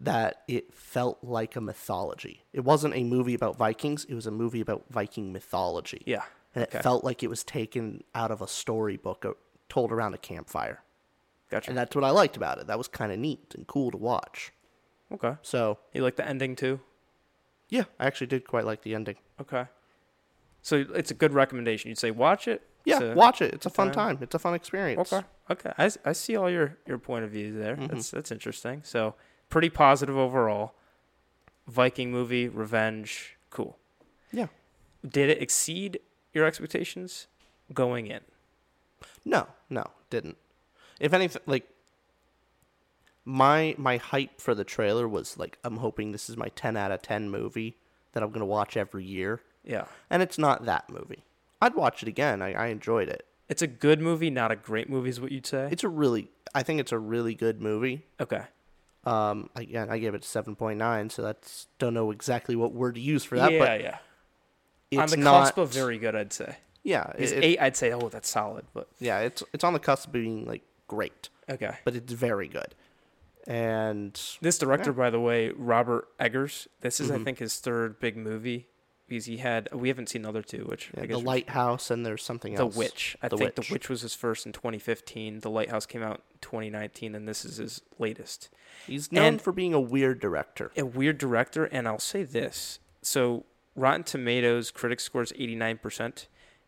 that 0.00 0.42
it 0.48 0.72
felt 0.74 1.18
like 1.22 1.56
a 1.56 1.60
mythology 1.60 2.42
it 2.52 2.60
wasn't 2.60 2.94
a 2.94 3.02
movie 3.04 3.34
about 3.34 3.56
vikings 3.56 4.04
it 4.06 4.14
was 4.14 4.26
a 4.26 4.30
movie 4.30 4.60
about 4.60 4.84
viking 4.90 5.32
mythology 5.32 6.02
Yeah. 6.06 6.22
and 6.54 6.64
okay. 6.64 6.78
it 6.78 6.82
felt 6.82 7.04
like 7.04 7.22
it 7.22 7.28
was 7.30 7.42
taken 7.44 8.04
out 8.14 8.30
of 8.30 8.42
a 8.42 8.48
storybook 8.48 9.24
uh, 9.24 9.32
told 9.68 9.92
around 9.92 10.14
a 10.14 10.18
campfire 10.18 10.82
Gotcha. 11.50 11.70
and 11.70 11.78
that's 11.78 11.94
what 11.94 12.04
i 12.04 12.10
liked 12.10 12.36
about 12.36 12.58
it 12.58 12.66
that 12.66 12.76
was 12.78 12.88
kind 12.88 13.12
of 13.12 13.18
neat 13.18 13.54
and 13.56 13.66
cool 13.66 13.90
to 13.90 13.96
watch 13.96 14.52
okay. 15.12 15.36
so 15.42 15.78
You 15.94 16.02
like 16.02 16.16
the 16.16 16.26
ending 16.28 16.56
too? 16.56 16.80
yeah 17.68 17.84
i 17.98 18.06
actually 18.06 18.26
did 18.26 18.46
quite 18.46 18.64
like 18.66 18.82
the 18.82 18.94
ending 18.94 19.16
Okay. 19.40 19.64
So 20.62 20.84
it's 20.94 21.10
a 21.10 21.14
good 21.14 21.32
recommendation. 21.32 21.88
You'd 21.88 21.96
say 21.96 22.10
watch 22.10 22.46
it. 22.46 22.60
Yeah 22.84 22.98
a- 23.00 23.14
watch 23.14 23.42
it 23.42 23.52
it's 23.54 23.66
a 23.66 23.70
fun 23.70 23.88
time. 23.92 24.16
time 24.16 24.22
it's 24.22 24.34
a 24.34 24.38
fun 24.38 24.54
experience 24.54 25.12
Okay. 25.12 25.26
Okay. 25.50 25.72
I, 25.76 25.90
I 26.04 26.12
see 26.12 26.36
all 26.36 26.48
your, 26.48 26.76
your 26.86 26.98
point 26.98 27.24
of 27.24 27.30
view 27.32 27.52
there. 27.58 27.74
Mhm. 27.76 27.88
That's 27.88 28.10
that's 28.10 28.30
interesting. 28.30 28.82
So 28.84 29.14
pretty 29.48 29.68
positive 29.68 30.16
overall. 30.16 30.74
Viking 31.66 32.10
movie, 32.12 32.48
revenge, 32.48 33.36
cool. 33.50 33.76
yeah 34.32 34.46
Did 35.08 35.28
it 35.30 35.42
exceed 35.42 35.98
your 36.32 36.44
expectations 36.46 37.26
going 37.74 38.06
in? 38.06 38.20
No, 39.24 39.48
no, 39.68 39.84
didn't. 40.08 40.36
If 41.00 41.12
anything, 41.12 41.42
like 41.46 41.66
my 43.24 43.74
my 43.78 43.96
hype 43.98 44.40
for 44.40 44.54
the 44.54 44.64
trailer 44.64 45.06
was 45.08 45.36
like 45.38 45.58
I'm 45.64 45.76
hoping 45.78 46.12
this 46.12 46.28
is 46.30 46.36
my 46.36 46.48
10 46.50 46.76
out 46.76 46.90
of 46.92 47.02
10 47.02 47.30
movie 47.30 47.76
that 48.12 48.22
I'm 48.22 48.30
gonna 48.30 48.46
watch 48.46 48.76
every 48.76 49.04
year, 49.04 49.40
Yeah. 49.64 49.84
and 50.08 50.22
it's 50.22 50.38
not 50.38 50.64
that 50.64 50.88
movie. 50.90 51.24
I'd 51.60 51.74
watch 51.74 52.02
it 52.02 52.08
again. 52.08 52.42
I, 52.42 52.52
I 52.54 52.66
enjoyed 52.68 53.08
it. 53.08 53.26
It's 53.48 53.62
a 53.62 53.66
good 53.66 54.00
movie, 54.00 54.30
not 54.30 54.50
a 54.52 54.56
great 54.56 54.88
movie, 54.88 55.10
is 55.10 55.20
what 55.20 55.32
you'd 55.32 55.46
say. 55.46 55.68
It's 55.72 55.82
a 55.84 55.88
really, 55.88 56.30
I 56.54 56.62
think 56.62 56.80
it's 56.80 56.92
a 56.92 56.98
really 56.98 57.34
good 57.34 57.60
movie. 57.60 58.06
okay. 58.20 58.42
Um, 59.04 59.48
again, 59.56 59.88
I 59.90 59.98
gave 59.98 60.14
it 60.14 60.24
seven 60.24 60.54
point 60.54 60.78
nine, 60.78 61.08
so 61.08 61.22
that's 61.22 61.66
don't 61.78 61.94
know 61.94 62.10
exactly 62.10 62.54
what 62.54 62.72
word 62.74 62.96
to 62.96 63.00
use 63.00 63.24
for 63.24 63.36
that, 63.38 63.50
yeah, 63.52 63.58
but 63.58 63.80
yeah. 63.80 63.98
it's 64.90 65.00
On 65.14 65.18
the 65.18 65.24
not 65.24 65.40
cusp 65.44 65.56
of 65.58 65.72
very 65.72 65.96
good, 65.98 66.14
I'd 66.14 66.34
say. 66.34 66.56
yeah, 66.82 67.10
it's 67.16 67.32
it- 67.32 67.42
eight, 67.42 67.58
I'd 67.62 67.76
say, 67.78 67.92
oh, 67.92 68.10
that's 68.10 68.28
solid, 68.28 68.66
but 68.74 68.88
yeah, 69.00 69.20
it's 69.20 69.42
it's 69.54 69.64
on 69.64 69.72
the 69.72 69.78
cusp 69.78 70.08
of 70.08 70.12
being 70.12 70.44
like 70.44 70.60
great, 70.86 71.30
okay. 71.48 71.76
but 71.84 71.94
it's 71.96 72.12
very 72.12 72.46
good, 72.46 72.74
and 73.46 74.20
This 74.42 74.58
director, 74.58 74.90
Yeah. 74.90 74.96
by 74.96 75.10
the 75.10 75.18
way, 75.20 75.48
Robert 75.50 76.08
Eggers. 76.20 76.68
This 76.82 77.00
is, 77.00 77.10
I 77.10 77.16
Mhm. 77.16 77.24
think, 77.24 77.38
his 77.38 77.58
third 77.58 77.98
big 78.00 78.16
movie 78.18 78.68
because 79.10 79.26
he 79.26 79.36
had. 79.38 79.68
We 79.74 79.88
haven't 79.88 80.08
seen 80.08 80.22
the 80.22 80.28
other 80.30 80.40
two, 80.42 80.64
which 80.64 80.90
yeah, 80.96 81.02
I 81.02 81.06
the 81.06 81.18
lighthouse 81.18 81.90
and 81.90 82.06
there's 82.06 82.22
something 82.22 82.54
The 82.54 82.62
else. 82.62 82.74
The 82.74 82.78
Witch. 82.78 83.16
I 83.20 83.28
The 83.28 83.36
think 83.36 83.56
Witch. 83.56 83.68
The 83.68 83.74
Witch 83.74 83.88
was 83.90 84.00
his 84.02 84.14
first 84.14 84.46
in 84.46 84.52
2015. 84.52 85.40
The 85.40 85.50
Lighthouse 85.50 85.84
came 85.84 86.02
out 86.02 86.22
2019, 86.40 87.14
and 87.14 87.28
this 87.28 87.44
is 87.44 87.56
his 87.58 87.82
latest. 87.98 88.48
He's 88.86 89.12
known 89.12 89.24
And- 89.24 89.42
for 89.42 89.52
being 89.52 89.74
a 89.74 89.80
weird 89.80 90.20
director. 90.20 90.70
A 90.76 90.86
weird 90.86 91.18
director, 91.18 91.64
and 91.66 91.86
I'll 91.86 91.98
say 91.98 92.22
this. 92.22 92.78
So, 93.02 93.44
Rotten 93.74 94.04
Tomatoes 94.04 94.70
critic 94.70 95.00
scores 95.00 95.32
89%, 95.32 96.26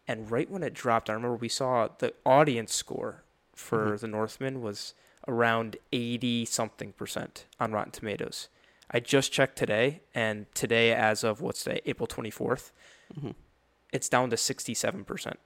and 0.09 0.31
right 0.31 0.51
when 0.51 0.63
it 0.65 0.75
dropped, 0.75 1.09
I 1.09 1.15
remember 1.15 1.37
we 1.37 1.49
saw 1.49 1.89
the 1.99 2.13
audience 2.27 2.75
score 2.75 3.23
for 3.55 3.93
Mhm. 3.93 4.01
The 4.01 4.09
Northman 4.09 4.61
was 4.63 4.95
around 5.29 5.77
80 5.93 6.45
something 6.45 6.93
percent 6.93 7.47
on 7.61 7.71
Rotten 7.71 7.93
Tomatoes. 7.93 8.49
I 8.93 9.01
just 9.01 9.33
checked 9.33 9.57
today, 9.57 10.03
and 10.15 10.47
today, 10.55 10.93
as 10.93 11.25
of 11.25 11.41
what's 11.41 11.65
today, 11.65 11.81
April 11.87 12.07
24th, 12.07 12.73
Mhm. 13.19 13.35
it's 13.93 14.09
down 14.09 14.31
to 14.31 14.37
67%. 14.37 15.39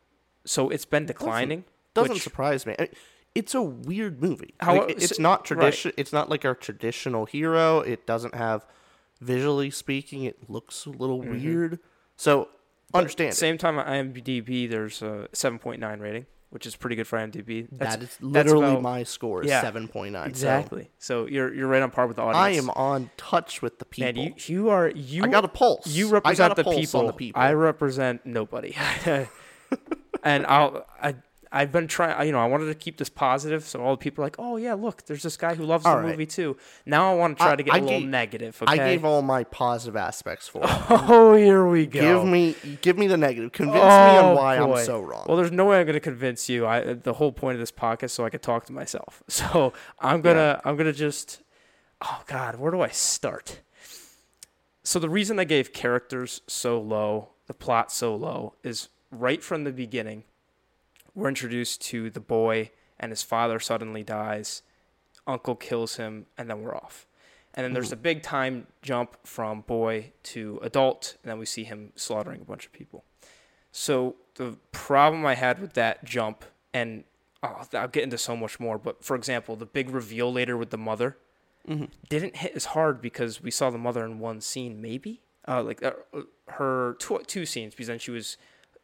So 0.45 0.69
it's 0.71 0.85
been 0.85 1.07
declining. 1.07 1.65
Doesn't 1.95 2.15
which- 2.15 2.23
surprise 2.23 2.67
me. 2.67 2.75
I- 2.79 2.91
It's 3.35 3.55
a 3.55 3.61
weird 3.63 4.23
movie. 4.23 4.55
How- 4.61 4.79
Like, 4.87 4.91
it's 4.97 5.17
so- 5.17 5.23
not 5.23 5.41
right. 5.41 5.45
tradition. 5.45 5.93
It's 5.99 6.11
not 6.13 6.31
like 6.31 6.47
our 6.47 6.55
traditional 6.55 7.27
hero. 7.27 7.81
It 7.81 8.07
doesn't 8.07 8.35
have, 8.35 8.65
visually 9.21 9.71
speaking, 9.71 10.25
it 10.25 10.49
looks 10.49 10.87
a 10.87 10.91
little 10.91 11.23
Mhm. 11.23 11.43
weird. 11.43 11.79
So 12.17 12.49
understand. 12.95 13.33
it. 13.35 13.37
Same 13.37 13.59
time 13.59 13.79
on 13.79 13.87
IMDb, 13.87 14.67
there's 14.67 15.03
a 15.03 15.29
7.9 15.35 16.01
rating, 16.01 16.25
which 16.51 16.67
is 16.67 16.77
pretty 16.77 16.97
good 16.97 17.07
for 17.07 17.19
IMDb. 17.19 17.67
That's 17.71 17.97
that 17.97 18.03
is 18.05 18.17
literally 18.21 18.71
about- 18.71 18.83
my 18.83 19.03
score 19.03 19.43
is 19.43 19.49
yeah, 19.49 19.61
seven 19.61 19.89
point 19.89 20.13
nine. 20.13 20.29
exactly. 20.29 20.91
So 20.99 21.27
you're 21.27 21.53
you're 21.53 21.69
right 21.69 21.83
on 21.83 21.91
par 21.91 22.07
with 22.07 22.17
the 22.17 22.23
audience. 22.23 22.37
I 22.37 22.51
am 22.51 22.71
on 22.71 23.11
touch 23.17 23.63
with 23.63 23.79
the 23.79 23.85
people. 23.85 24.13
Man, 24.23 24.35
you 24.47 24.55
you 24.55 24.69
are 24.71 24.89
you. 24.91 25.25
I 25.25 25.29
got 25.29 25.45
a 25.45 25.49
pulse. 25.49 25.87
you 25.87 26.09
I 26.09 26.13
represent 26.13 26.57
the, 26.57 26.65
pulse 26.65 26.77
people. 26.77 27.01
on 27.01 27.07
the 27.07 27.13
people. 27.13 27.41
I 27.43 27.53
represent 27.53 28.25
nobody. 28.25 28.75
and 30.23 30.47
I'll 30.47 30.87
I 31.03 31.17
I've 31.53 31.71
been 31.73 31.87
trying. 31.87 32.27
You 32.27 32.33
know, 32.33 32.39
I 32.41 32.47
wanted 32.47 32.67
to 32.67 32.75
keep 32.75 32.97
this 32.99 33.09
positive, 33.09 33.65
so 33.65 33.81
all 33.81 33.93
the 33.93 33.97
people 33.99 34.23
are 34.23 34.27
like, 34.27 34.37
"Oh 34.39 34.57
yeah, 34.57 34.75
look, 34.75 35.07
there's 35.07 35.23
this 35.23 35.37
guy 35.37 35.55
who 35.55 35.65
loves 35.65 35.87
All 35.87 35.97
the 35.97 36.03
right. 36.03 36.11
movie 36.11 36.27
too." 36.27 36.57
Now 36.85 37.13
I 37.13 37.15
want 37.17 37.39
to 37.39 37.43
try 37.45 37.53
I- 37.53 37.57
to 37.57 37.63
get 37.63 37.75
I 37.75 37.79
a 37.79 37.81
little 37.83 38.01
negative. 38.01 38.61
Okay. 38.63 38.73
I 38.73 38.77
gave 38.77 39.05
all 39.05 39.23
my 39.23 39.45
positive 39.45 39.97
aspects 39.97 40.49
for 40.49 40.63
it. 40.65 40.69
oh, 40.91 41.35
here 41.35 41.67
we 41.67 41.87
go. 41.87 42.01
Give 42.01 42.29
me, 42.29 42.55
give 42.83 42.99
me 42.99 43.07
the 43.07 43.17
negative. 43.17 43.53
Convince 43.53 43.77
me 43.77 43.81
on 43.89 44.25
Oh, 44.25 44.35
why 44.37 44.59
boy. 44.59 44.79
I'm 44.81 44.85
so 44.85 45.01
wrong. 45.01 45.25
Well, 45.29 45.37
there's 45.37 45.53
no 45.53 45.67
way 45.67 45.79
I'm 45.81 45.87
going 45.87 45.95
to 45.95 46.01
convince 46.01 46.49
you. 46.49 46.67
I 46.67 46.95
the 46.95 47.15
whole 47.15 47.33
point 47.33 47.55
of 47.55 47.61
this 47.61 47.73
podcast 47.73 48.11
so 48.11 48.25
I 48.25 48.31
could 48.31 48.43
talk 48.43 48.67
to 48.67 48.73
myself. 48.73 49.23
So 49.29 49.73
I'm 50.01 50.21
gonna 50.23 50.61
I'm 50.65 50.77
gonna 50.77 50.93
just 50.93 51.43
oh 52.03 52.23
god, 52.27 52.57
where 52.59 52.71
do 52.73 52.81
I 52.81 52.89
start? 52.89 53.61
So 54.83 54.99
the 54.99 55.11
reason 55.11 55.39
I 55.39 55.45
gave 55.45 55.73
characters 55.73 56.43
so 56.47 56.81
low, 56.81 57.31
the 57.47 57.55
plot 57.55 57.91
so 57.93 58.15
low, 58.15 58.55
is 58.63 58.89
right 59.11 59.43
from 59.43 59.65
the 59.65 59.73
beginning. 59.73 60.25
We're 61.17 61.29
introduced 61.29 61.81
to 61.87 62.11
the 62.11 62.21
boy, 62.21 62.71
and 63.01 63.11
his 63.11 63.23
father 63.23 63.59
suddenly 63.59 64.03
dies. 64.05 64.63
Uncle 65.27 65.57
kills 65.57 65.97
him, 65.97 66.27
and 66.37 66.49
then 66.49 66.61
we're 66.63 66.77
off. 66.77 67.07
And 67.55 67.65
then 67.65 67.73
there's 67.73 67.91
a 67.91 67.97
big 67.97 68.23
time 68.23 68.67
jump 68.83 69.17
from 69.27 69.63
boy 69.63 70.13
to 70.25 70.61
adult, 70.63 71.17
and 71.23 71.31
then 71.31 71.39
we 71.39 71.47
see 71.47 71.65
him 71.65 71.93
slaughtering 71.97 72.43
a 72.43 72.45
bunch 72.45 72.67
of 72.67 72.73
people. 72.73 73.03
So 73.73 74.17
the 74.35 74.59
problem 74.73 75.25
I 75.25 75.35
had 75.35 75.59
with 75.59 75.73
that 75.73 76.05
jump, 76.05 76.45
and 76.75 77.05
oh, 77.43 77.67
I'll 77.73 77.89
get 77.89 78.05
into 78.05 78.19
so 78.19 78.37
much 78.37 78.61
more, 78.61 78.77
but 78.77 79.03
for 79.03 79.17
example, 79.17 79.57
the 79.57 79.65
big 79.67 79.89
reveal 79.89 80.31
later 80.31 80.57
with 80.57 80.69
the 80.71 80.79
mother 80.79 81.17
Mhm. 81.67 81.89
didn't 82.11 82.37
hit 82.37 82.53
as 82.55 82.67
hard 82.67 83.01
because 83.01 83.41
we 83.43 83.51
saw 83.51 83.71
the 83.71 83.79
mother 83.79 84.05
in 84.05 84.19
one 84.19 84.41
scene, 84.43 84.81
maybe, 84.83 85.23
uh, 85.49 85.63
like 85.63 85.83
uh, 85.83 85.93
her 86.49 86.95
two, 86.99 87.19
two 87.27 87.47
scenes, 87.47 87.75
because 87.75 87.87
then 87.89 87.99
she 87.99 88.11
was 88.11 88.37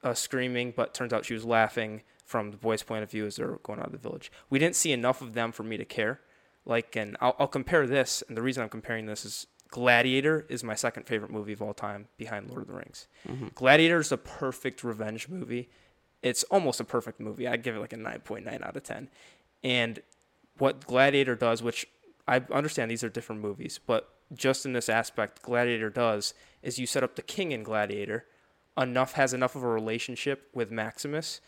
uh, 0.03 0.15
screaming, 0.15 0.73
but 0.75 0.93
turns 0.95 1.13
out 1.13 1.25
she 1.27 1.35
was 1.35 1.45
laughing 1.45 2.03
from 2.33 2.51
the 2.51 2.57
boy's 2.57 2.83
point 2.83 3.03
of 3.05 3.11
view 3.11 3.27
as 3.27 3.37
they're 3.37 3.59
going 3.63 3.79
out 3.79 3.87
of 3.87 3.93
the 3.93 3.99
village. 3.99 4.33
We 4.49 4.59
didn't 4.59 4.75
see 4.75 4.91
enough 4.91 5.21
of 5.21 5.35
them 5.35 5.53
for 5.53 5.63
me 5.63 5.77
to 5.77 5.85
care. 5.85 6.21
Like, 6.65 6.97
and 6.97 7.15
I'll, 7.21 7.37
I'll 7.39 7.47
compare 7.47 7.87
this, 7.87 8.23
and 8.27 8.37
the 8.37 8.43
reason 8.43 8.63
I'm 8.63 8.71
comparing 8.71 9.05
this 9.05 9.25
is 9.27 9.47
Gladiator 9.69 10.47
is 10.49 10.65
my 10.65 10.75
second 10.75 11.07
favorite 11.07 11.31
movie 11.31 11.53
of 11.53 11.61
all 11.61 11.75
time, 11.75 12.09
behind 12.17 12.49
Lord 12.49 12.63
of 12.63 12.69
the 12.69 12.75
Rings. 12.75 13.07
Mhm. 13.29 13.55
Gladiator 13.55 13.99
is 14.01 14.13
a 14.13 14.17
perfect 14.17 14.83
revenge 14.83 15.29
movie. 15.29 15.69
It's 16.23 16.43
almost 16.45 16.81
a 16.81 16.85
perfect 16.85 17.21
movie. 17.21 17.47
I'd 17.47 17.63
give 17.63 17.77
it 17.77 17.81
like 17.81 17.93
a 17.93 17.97
9.9 17.97 18.63
out 18.63 18.77
of 18.77 18.83
10. 18.83 19.11
And 19.63 20.01
what 20.59 20.87
Gladiator 20.87 21.35
does, 21.35 21.63
which 21.63 21.87
I 22.27 22.43
understand 22.51 22.91
these 22.91 23.05
are 23.05 23.09
different 23.11 23.43
movies, 23.43 23.79
but 23.87 24.09
just 24.33 24.65
in 24.65 24.73
this 24.73 24.89
aspect, 24.89 25.43
Gladiator 25.43 25.91
does 25.91 26.33
is 26.63 26.79
you 26.79 26.87
set 26.87 27.03
up 27.03 27.17
the 27.17 27.23
king 27.23 27.53
in 27.53 27.63
Gladiator, 27.63 28.25
enough 28.79 29.13
has 29.15 29.35
enough 29.35 29.55
of 29.57 29.63
a 29.63 29.69
relationship 29.69 30.49
with 30.55 30.71
Maximus 30.71 31.41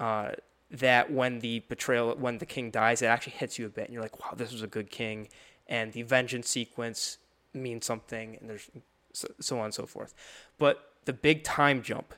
uh, 0.00 0.32
that 0.70 1.12
when 1.12 1.40
the 1.40 1.60
betrayal, 1.68 2.16
when 2.16 2.38
the 2.38 2.46
king 2.46 2.70
dies, 2.70 3.02
it 3.02 3.06
actually 3.06 3.34
hits 3.34 3.58
you 3.58 3.66
a 3.66 3.68
bit, 3.68 3.84
and 3.84 3.92
you're 3.92 4.02
like, 4.02 4.18
wow, 4.20 4.32
this 4.34 4.50
was 4.50 4.62
a 4.62 4.66
good 4.66 4.90
king, 4.90 5.28
and 5.68 5.92
the 5.92 6.02
vengeance 6.02 6.48
sequence 6.48 7.18
means 7.52 7.84
something, 7.84 8.36
and 8.40 8.48
there's 8.48 8.70
so, 9.12 9.28
so 9.38 9.58
on 9.58 9.66
and 9.66 9.74
so 9.74 9.86
forth. 9.86 10.14
But 10.58 10.92
the 11.04 11.12
big 11.12 11.44
time 11.44 11.82
jump 11.82 12.14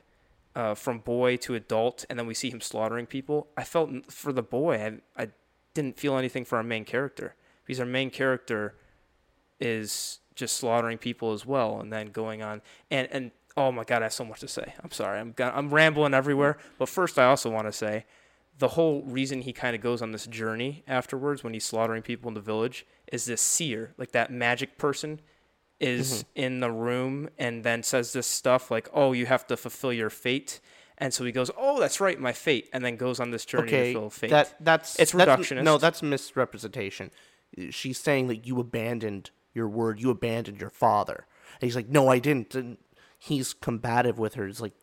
uh, 0.55 0.75
from 0.75 0.99
boy 0.99 1.37
to 1.37 1.55
adult, 1.55 2.05
and 2.09 2.17
then 2.17 2.25
we 2.25 2.33
see 2.33 2.49
him 2.49 2.61
slaughtering 2.61 3.05
people. 3.05 3.47
I 3.57 3.63
felt 3.63 4.11
for 4.11 4.31
the 4.31 4.43
boy, 4.43 5.01
I, 5.17 5.23
I 5.23 5.27
didn't 5.73 5.97
feel 5.97 6.17
anything 6.17 6.45
for 6.45 6.57
our 6.57 6.63
main 6.63 6.85
character 6.85 7.35
because 7.65 7.79
our 7.79 7.85
main 7.85 8.11
character 8.11 8.75
is 9.59 10.19
just 10.35 10.55
slaughtering 10.57 10.97
people 10.97 11.33
as 11.33 11.45
well, 11.45 11.79
and 11.79 11.91
then 11.91 12.07
going 12.07 12.41
on 12.41 12.61
and 12.89 13.07
and 13.11 13.31
oh 13.55 13.71
my 13.71 13.83
god, 13.83 14.01
I 14.01 14.05
have 14.05 14.13
so 14.13 14.25
much 14.25 14.39
to 14.41 14.47
say. 14.47 14.73
I'm 14.83 14.91
sorry, 14.91 15.19
I'm 15.19 15.33
I'm 15.39 15.73
rambling 15.73 16.13
everywhere. 16.13 16.57
But 16.77 16.89
first, 16.89 17.19
I 17.19 17.25
also 17.25 17.49
want 17.49 17.67
to 17.67 17.71
say 17.71 18.05
the 18.59 18.69
whole 18.69 19.01
reason 19.03 19.41
he 19.41 19.53
kind 19.53 19.75
of 19.75 19.81
goes 19.81 20.01
on 20.01 20.11
this 20.11 20.27
journey 20.27 20.83
afterwards 20.87 21.43
when 21.43 21.53
he's 21.53 21.65
slaughtering 21.65 22.03
people 22.03 22.27
in 22.27 22.33
the 22.35 22.41
village 22.41 22.85
is 23.11 23.25
this 23.25 23.41
seer, 23.41 23.93
like 23.97 24.11
that 24.11 24.31
magic 24.31 24.77
person 24.77 25.19
is 25.79 26.23
mm-hmm. 26.23 26.43
in 26.43 26.59
the 26.59 26.71
room 26.71 27.29
and 27.37 27.63
then 27.63 27.83
says 27.83 28.13
this 28.13 28.27
stuff 28.27 28.69
like, 28.69 28.89
"Oh, 28.93 29.13
you 29.13 29.25
have 29.25 29.47
to 29.47 29.57
fulfill 29.57 29.93
your 29.93 30.09
fate." 30.09 30.59
And 30.97 31.13
so 31.13 31.25
he 31.25 31.31
goes, 31.31 31.49
"Oh, 31.57 31.79
that's 31.79 31.99
right, 31.99 32.19
my 32.19 32.33
fate," 32.33 32.69
and 32.71 32.85
then 32.85 32.95
goes 32.95 33.19
on 33.19 33.31
this 33.31 33.45
journey 33.45 33.71
to 33.71 33.75
okay, 33.75 33.93
fulfill 33.93 34.09
fate. 34.09 34.29
that 34.29 34.55
that's 34.59 34.99
It's 34.99 35.11
that's- 35.11 35.39
reductionist. 35.39 35.63
no, 35.63 35.77
that's 35.77 36.03
misrepresentation. 36.03 37.11
She's 37.69 37.99
saying 37.99 38.27
that 38.27 38.47
you 38.47 38.59
abandoned 38.59 39.29
your 39.53 39.67
word, 39.67 39.99
you 39.99 40.09
abandoned 40.09 40.59
your 40.59 40.69
father. 40.69 41.25
And 41.61 41.67
he's 41.67 41.75
like, 41.75 41.89
no, 41.89 42.07
I 42.07 42.19
didn't. 42.19 42.55
And 42.55 42.77
he's 43.23 43.53
combative 43.53 44.19
with 44.19 44.33
her. 44.35 44.45
He's 44.47 44.59
like, 44.61 44.73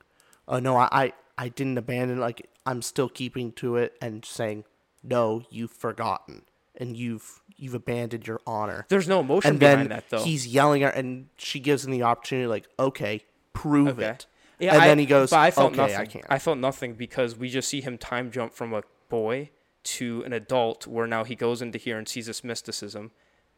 oh 0.49 0.59
no, 0.59 0.77
I, 0.77 0.89
I, 0.91 1.13
I 1.37 1.49
didn't 1.49 1.79
abandon. 1.79 2.19
Like 2.19 2.49
I'm 2.65 2.83
still 2.83 3.09
keeping 3.09 3.53
to 3.53 3.77
it 3.77 3.97
and 4.01 4.25
saying, 4.25 4.65
no, 5.03 5.43
you've 5.51 5.73
forgotten 5.73 6.43
and 6.77 6.97
you've 6.97 7.43
you've 7.57 7.75
abandoned 7.75 8.27
your 8.27 8.41
honor. 8.47 8.87
There's 8.89 9.09
no 9.09 9.21
emotion 9.21 9.51
and 9.51 9.61
behind 9.61 9.91
that 9.91 10.09
though. 10.09 10.25
he's 10.25 10.47
yelling 10.47 10.83
at, 10.83 10.95
her, 10.95 11.01
and 11.01 11.29
she 11.37 11.61
gives 11.61 11.85
him 11.85 11.93
the 11.93 12.03
opportunity, 12.03 12.47
like, 12.47 12.67
okay, 12.79 13.23
prove 13.53 13.89
Okay. 13.99 14.07
it. 14.07 14.27
Yeah, 14.59 14.75
and 14.75 14.83
I- 14.83 14.89
then 14.89 14.99
he 14.99 15.07
goes, 15.07 15.31
but 15.31 15.39
I 15.41 15.51
felt 15.51 15.73
okay, 15.73 15.83
nothing. 15.83 15.97
I 15.97 16.07
can't. 16.07 16.25
I 16.29 16.39
felt 16.39 16.59
nothing 16.59 16.95
because 16.95 17.37
we 17.37 17.49
just 17.51 17.69
see 17.69 17.81
him 17.81 17.99
time 17.99 18.31
jump 18.31 18.55
from 18.55 18.73
a 18.73 18.83
boy 19.09 19.51
to 19.83 20.23
an 20.25 20.33
adult, 20.33 20.87
where 20.87 21.07
now 21.07 21.25
he 21.25 21.35
goes 21.35 21.63
into 21.63 21.79
here 21.79 21.99
and 21.99 22.07
sees 22.09 22.27
this 22.27 22.45
mysticism. 22.45 23.11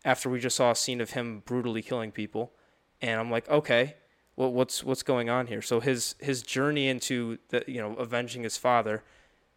After 0.05 0.29
we 0.29 0.41
just 0.41 0.57
saw 0.57 0.71
a 0.73 0.75
scene 0.77 1.01
of 1.01 1.11
him 1.11 1.43
brutally 1.45 1.83
killing 1.83 2.11
people, 2.13 2.53
and 3.01 3.21
I'm 3.21 3.31
like, 3.31 3.49
okay, 3.49 3.97
what's 4.35 4.83
what's 4.83 5.03
going 5.03 5.29
on 5.29 5.47
here? 5.47 5.63
So 5.63 5.81
his 5.81 6.15
his 6.19 6.43
journey 6.43 6.89
into 6.89 7.39
the 7.49 7.65
you 7.67 7.81
know 7.81 7.95
avenging 7.97 8.43
his 8.43 8.57
father, 8.57 9.03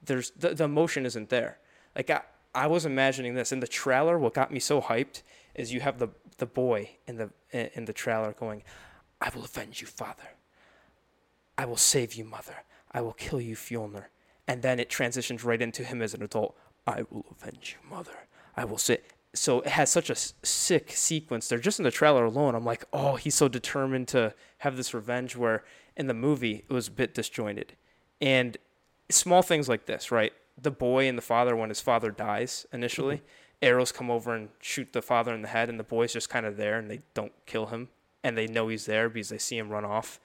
there's 0.03 0.31
the, 0.31 0.53
the 0.53 0.65
emotion 0.65 1.05
isn't 1.05 1.29
there. 1.29 1.59
Like 1.95 2.09
I, 2.09 2.21
I 2.53 2.67
was 2.67 2.85
imagining 2.85 3.35
this 3.35 3.51
in 3.51 3.59
the 3.59 3.67
trailer. 3.67 4.19
What 4.19 4.33
got 4.33 4.51
me 4.51 4.59
so 4.59 4.81
hyped 4.81 5.21
is 5.53 5.73
you 5.73 5.81
have 5.81 5.99
the 5.99 6.09
the 6.37 6.45
boy 6.45 6.91
in 7.07 7.17
the 7.17 7.29
in 7.51 7.85
the 7.85 7.93
trailer 7.93 8.33
going, 8.33 8.63
"I 9.21 9.29
will 9.33 9.45
avenge 9.45 9.81
you, 9.81 9.87
father." 9.87 10.29
I 11.57 11.65
will 11.65 11.77
save 11.77 12.15
you, 12.15 12.25
mother. 12.25 12.63
I 12.91 13.01
will 13.01 13.13
kill 13.13 13.39
you, 13.39 13.55
Fjolnir. 13.55 14.05
And 14.47 14.61
then 14.61 14.79
it 14.79 14.89
transitions 14.89 15.43
right 15.43 15.61
into 15.61 15.83
him 15.83 16.01
as 16.01 16.13
an 16.13 16.21
adult. 16.21 16.57
I 16.85 17.03
will 17.09 17.25
avenge 17.31 17.77
you, 17.77 17.89
mother. 17.89 18.27
I 18.55 18.65
will 18.65 18.77
say. 18.77 18.99
So 19.35 19.61
it 19.61 19.67
has 19.67 19.91
such 19.91 20.09
a 20.09 20.15
sick 20.15 20.91
sequence 20.91 21.47
there. 21.47 21.59
Just 21.59 21.79
in 21.79 21.83
the 21.83 21.91
trailer 21.91 22.25
alone, 22.25 22.55
I'm 22.55 22.65
like, 22.65 22.85
oh, 22.93 23.15
he's 23.15 23.35
so 23.35 23.47
determined 23.47 24.07
to 24.09 24.33
have 24.59 24.77
this 24.77 24.93
revenge. 24.93 25.35
Where 25.35 25.63
in 25.95 26.07
the 26.07 26.13
movie, 26.13 26.63
it 26.67 26.73
was 26.73 26.87
a 26.87 26.91
bit 26.91 27.13
disjointed. 27.13 27.73
And 28.21 28.57
small 29.09 29.41
things 29.41 29.69
like 29.69 29.85
this, 29.85 30.11
right? 30.11 30.33
The 30.61 30.71
boy 30.71 31.07
and 31.07 31.17
the 31.17 31.21
father, 31.21 31.55
when 31.55 31.69
his 31.69 31.81
father 31.81 32.11
dies 32.11 32.65
initially, 32.71 33.21
arrows 33.61 33.91
come 33.91 34.09
over 34.09 34.33
and 34.33 34.49
shoot 34.61 34.93
the 34.93 35.01
father 35.01 35.33
in 35.33 35.41
the 35.41 35.49
head, 35.49 35.69
and 35.69 35.79
the 35.79 35.83
boy's 35.83 36.13
just 36.13 36.29
kind 36.29 36.45
of 36.45 36.57
there 36.57 36.77
and 36.77 36.89
they 36.89 37.01
don't 37.13 37.33
kill 37.45 37.67
him. 37.67 37.89
And 38.23 38.37
they 38.37 38.47
know 38.47 38.69
he's 38.69 38.85
there 38.85 39.09
because 39.09 39.29
they 39.29 39.37
see 39.37 39.57
him 39.57 39.69
run 39.69 39.85
off. 39.85 40.19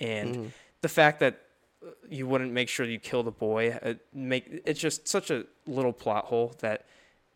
And 0.00 0.52
the 0.80 0.88
fact 0.88 1.20
that 1.20 1.40
uh, 1.84 1.90
you 2.08 2.26
wouldn't 2.26 2.52
make 2.52 2.68
sure 2.68 2.86
you 2.86 2.98
kill 2.98 3.22
the 3.22 3.30
boy, 3.30 3.78
uh, 3.82 3.94
make 4.14 4.62
it's 4.64 4.80
just 4.80 5.06
such 5.06 5.30
a 5.30 5.44
little 5.66 5.92
plot 5.92 6.26
hole 6.26 6.54
that 6.60 6.86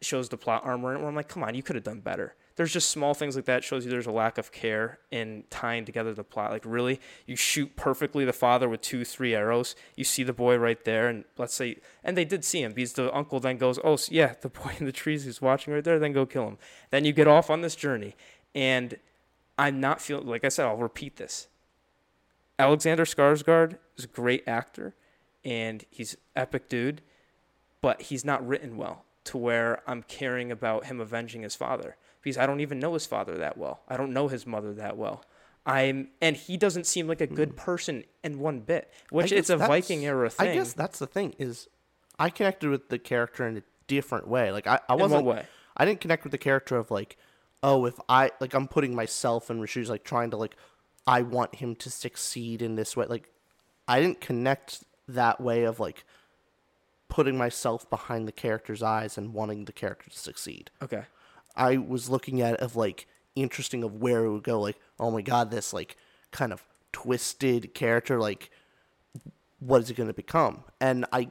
shows 0.07 0.29
the 0.29 0.37
plot 0.37 0.62
armor. 0.64 0.95
And 0.95 1.07
I'm 1.07 1.14
like, 1.14 1.29
come 1.29 1.42
on, 1.42 1.55
you 1.55 1.62
could 1.62 1.77
have 1.77 1.85
done 1.85 2.01
better. 2.01 2.35
There's 2.57 2.73
just 2.73 2.88
small 2.88 3.12
things 3.12 3.37
like 3.37 3.45
that 3.45 3.62
shows 3.62 3.85
you 3.85 3.90
there's 3.90 4.07
a 4.07 4.12
lack 4.12 4.38
of 4.38 4.51
care 4.51 4.99
in 5.11 5.45
tying 5.51 5.85
together 5.85 6.14
the 6.14 6.25
plot. 6.25 6.51
Like 6.51 6.62
really, 6.64 7.01
you 7.27 7.37
shoot 7.37 7.77
perfectly 7.77 8.25
the 8.25 8.33
father 8.33 8.66
with 8.66 8.81
two, 8.81 9.05
three 9.05 9.35
arrows. 9.35 9.77
You 9.95 10.05
see 10.05 10.23
the 10.23 10.33
boy 10.33 10.57
right 10.57 10.83
there, 10.85 11.07
and 11.07 11.25
let's 11.37 11.55
say, 11.55 11.77
and 12.03 12.16
they 12.16 12.25
did 12.25 12.45
see 12.45 12.62
him 12.62 12.73
because 12.73 12.95
the 12.95 13.14
uncle 13.14 13.40
then 13.40 13.59
goes, 13.59 13.79
oh 13.85 13.99
yeah, 14.09 14.35
the 14.40 14.49
boy 14.49 14.73
in 14.79 14.87
the 14.87 14.92
trees 14.92 15.25
he's 15.25 15.42
watching 15.42 15.75
right 15.75 15.85
there. 15.85 15.99
Then 15.99 16.12
go 16.12 16.25
kill 16.25 16.49
him. 16.49 16.59
Then 16.90 17.05
you 17.05 17.12
get 17.12 17.29
off 17.29 17.51
on 17.51 17.61
this 17.61 17.77
journey, 17.77 18.16
and 18.55 18.97
I'm 19.59 19.79
not 19.79 20.01
feeling 20.01 20.27
like 20.27 20.45
I 20.45 20.49
said. 20.49 20.64
I'll 20.64 20.77
repeat 20.77 21.16
this. 21.16 21.49
Alexander 22.59 23.05
Skarsgård 23.05 23.77
is 23.99 24.05
a 24.05 24.09
great 24.09 24.45
actor, 24.49 24.95
and 25.45 25.85
he's 25.90 26.16
epic 26.35 26.71
dude, 26.71 27.03
but 27.83 28.01
he's 28.01 28.25
not 28.25 28.47
written 28.47 28.79
well 28.79 29.05
to 29.27 29.39
where 29.39 29.83
I'm 29.87 30.03
caring 30.03 30.51
about 30.51 30.87
him 30.87 31.01
avenging 31.01 31.43
his 31.43 31.55
father 31.55 31.97
because 32.23 32.39
I 32.39 32.47
don't 32.47 32.61
even 32.61 32.79
know 32.79 32.95
his 32.95 33.07
father 33.07 33.37
that 33.39 33.57
well. 33.57 33.81
I 33.89 33.97
don't 33.97 34.12
know 34.12 34.29
his 34.29 34.47
mother 34.47 34.73
that 34.75 34.97
well. 34.97 35.25
I'm 35.65 36.09
and 36.21 36.37
he 36.37 36.57
doesn't 36.57 36.87
seem 36.87 37.09
like 37.09 37.21
a 37.21 37.27
good 37.27 37.51
hmm. 37.51 37.57
person 37.57 38.05
in 38.23 38.39
one 38.39 38.61
bit, 38.61 38.93
which 39.11 39.33
it's 39.33 39.51
a 39.51 39.57
Viking 39.57 40.05
era 40.05 40.31
thing. 40.31 40.49
I 40.49 40.55
guess 40.55 40.73
that's 40.73 40.99
the 40.99 41.07
thing 41.07 41.35
is, 41.39 41.69
I 42.19 42.31
connected 42.31 42.71
with 42.71 42.89
the 42.89 42.99
character 42.99 43.47
in 43.47 43.57
a 43.59 43.62
different 43.89 44.29
way. 44.29 44.53
Like 44.53 44.67
I, 44.67 44.81
I 44.89 44.95
wasn't. 44.95 45.25
way? 45.25 45.45
I 45.77 45.85
didn't 45.85 46.01
connect 46.01 46.25
with 46.25 46.31
the 46.31 46.39
character 46.39 46.77
of 46.77 46.91
like, 46.91 47.17
oh, 47.62 47.85
if 47.85 47.99
I 48.09 48.31
like, 48.41 48.55
I'm 48.55 48.69
putting 48.69 48.95
myself 48.95 49.51
in 49.51 49.61
Rashu's 49.61 49.91
like 49.91 50.05
trying 50.05 50.31
to 50.31 50.37
like, 50.37 50.57
I 51.07 51.23
want 51.23 51.57
him 51.57 51.75
to 51.77 51.91
succeed 51.91 52.62
in 52.62 52.77
this 52.77 52.97
way. 52.97 53.07
Like, 53.07 53.31
I 53.89 54.01
didn't 54.01 54.21
connect 54.21 54.85
that 55.09 55.41
way 55.41 55.65
of 55.65 55.81
like 55.81 56.05
putting 57.09 57.37
myself 57.37 57.88
behind 57.88 58.27
the 58.27 58.33
character's 58.33 58.83
eyes 58.83 59.16
and 59.16 59.33
wanting 59.33 59.64
the 59.64 59.73
character 59.73 60.11
to 60.11 60.19
succeed. 60.19 60.71
okay. 60.83 61.05
I 61.59 61.79
was 61.79 62.11
looking 62.11 62.42
at 62.42 62.55
it 62.55 62.61
of 62.61 62.77
like 62.77 63.07
interesting 63.35 63.83
of 63.83 63.95
where 63.95 64.25
it 64.25 64.33
would 64.33 64.42
go. 64.42 64.61
Like, 64.61 64.79
oh 65.01 65.11
my 65.11 65.23
god, 65.23 65.51
this 65.51 65.73
like 65.73 65.97
kind 66.31 66.53
of 66.53 66.62
twisted 66.92 67.73
character. 67.73 68.21
Like, 68.21 68.51
what 69.59 69.81
is 69.83 69.90
it 69.90 69.97
going 69.97 70.09
to 70.09 70.14
become? 70.14 70.64
And 70.81 71.07
I 71.12 71.29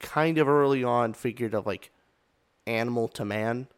kind 0.00 0.38
of 0.38 0.48
early 0.48 0.82
on 0.82 1.12
figured 1.14 1.54
of 1.54 1.66
like 1.66 1.92
animal 2.66 3.06
to 3.08 3.24
man 3.24 3.68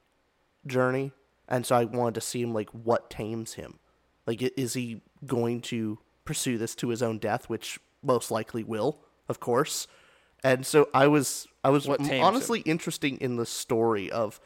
journey, 0.67 1.13
and 1.49 1.67
so 1.67 1.77
I 1.77 1.85
wanted 1.85 2.15
to 2.15 2.21
see 2.23 2.41
him 2.41 2.55
like 2.55 2.71
what 2.71 3.11
tames 3.11 3.55
him. 3.55 3.79
Like, 4.27 4.41
is 4.57 4.75
he 4.75 5.03
going 5.27 5.61
to 5.63 5.99
pursue 6.25 6.57
this 6.57 6.75
to 6.77 6.89
his 6.89 7.03
own 7.03 7.19
death, 7.19 7.49
which 7.49 7.79
most 8.03 8.31
likely 8.31 8.63
will, 8.65 9.01
of 9.29 9.41
course. 9.41 9.87
And 10.45 10.67
so 10.67 10.89
I 10.93 11.07
was 11.07 11.47
I 11.65 11.71
was 11.71 11.85
tames 11.87 12.09
him? 12.09 12.25
honestly 12.25 12.61
interesting 12.61 13.19
in 13.19 13.37
the 13.37 13.47
story 13.47 14.11
of 14.11 14.41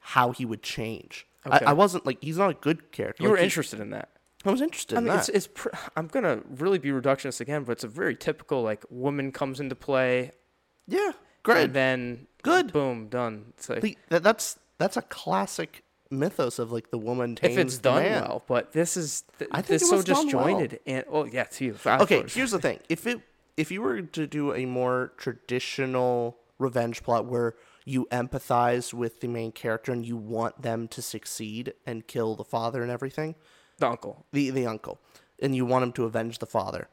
how 0.00 0.32
he 0.32 0.44
would 0.44 0.62
change. 0.62 1.26
Okay. 1.46 1.64
I, 1.64 1.70
I 1.70 1.72
wasn't 1.72 2.04
like 2.06 2.18
he's 2.22 2.36
not 2.38 2.50
a 2.50 2.54
good 2.54 2.92
character. 2.92 3.22
You 3.22 3.28
Like, 3.28 3.32
were 3.32 3.38
he- 3.38 3.44
interested 3.44 3.80
in 3.80 3.90
that. 3.90 4.08
I 4.44 4.50
was 4.50 4.62
interested 4.62 4.94
I 4.94 4.98
in 4.98 5.04
mean, 5.04 5.12
that. 5.14 5.28
it's 5.28 5.28
it's. 5.28 5.48
Pr- 5.52 5.68
I'm 5.96 6.06
gonna 6.06 6.40
really 6.48 6.78
be 6.78 6.88
reductionist 6.90 7.40
again, 7.42 7.64
but 7.64 7.72
it's 7.72 7.84
a 7.84 7.88
very 7.88 8.16
typical 8.16 8.62
like 8.62 8.84
woman 8.88 9.32
comes 9.32 9.60
into 9.60 9.74
play, 9.74 10.32
yeah, 10.86 11.12
great. 11.42 11.64
and 11.64 11.74
then 11.74 12.26
Good. 12.42 12.72
boom, 12.72 13.08
done. 13.08 13.52
It's 13.58 13.68
like, 13.68 13.82
The- 13.82 13.98
that, 14.08 14.22
that's 14.22 14.58
that's 14.78 14.96
a 14.96 15.02
classic 15.02 15.84
mythos 16.10 16.58
of 16.58 16.72
like 16.72 16.90
the 16.90 16.96
woman 16.98 17.36
tames 17.36 17.52
if 17.52 17.58
it's 17.66 17.76
the 17.78 17.82
done 17.90 18.02
man. 18.02 18.22
well, 18.22 18.42
but 18.48 18.72
this 18.72 18.96
is 18.96 19.24
th- 19.38 19.50
I 19.52 19.56
think 19.62 19.66
this 19.80 19.82
it 19.82 19.86
so 19.88 20.02
done 20.02 20.16
well. 20.16 20.24
disjointed 20.46 20.80
and 20.86 21.04
oh 21.10 21.24
yeah, 21.24 21.44
to 21.44 21.64
you. 21.66 21.76
Okay, 21.86 22.24
here's 22.26 22.50
the 22.52 22.58
thing. 22.60 22.78
If 22.88 23.06
it 23.06 23.20
if 23.56 23.70
you 23.70 23.82
were 23.82 24.02
to 24.02 24.26
do 24.26 24.54
a 24.54 24.66
more 24.66 25.12
traditional 25.16 26.38
revenge 26.58 27.02
plot 27.02 27.26
where 27.26 27.54
you 27.84 28.06
empathize 28.12 28.92
with 28.92 29.20
the 29.20 29.28
main 29.28 29.52
character 29.52 29.92
and 29.92 30.04
you 30.04 30.16
want 30.16 30.62
them 30.62 30.86
to 30.88 31.02
succeed 31.02 31.74
and 31.86 32.06
kill 32.06 32.36
the 32.36 32.44
father 32.44 32.82
and 32.82 32.90
everything, 32.90 33.34
the 33.78 33.88
uncle. 33.88 34.26
the 34.32 34.50
the 34.50 34.66
uncle, 34.66 35.00
and 35.40 35.56
you 35.56 35.64
want 35.64 35.82
him 35.82 35.92
to 35.92 36.04
avenge 36.04 36.38
the 36.38 36.46
father, 36.46 36.88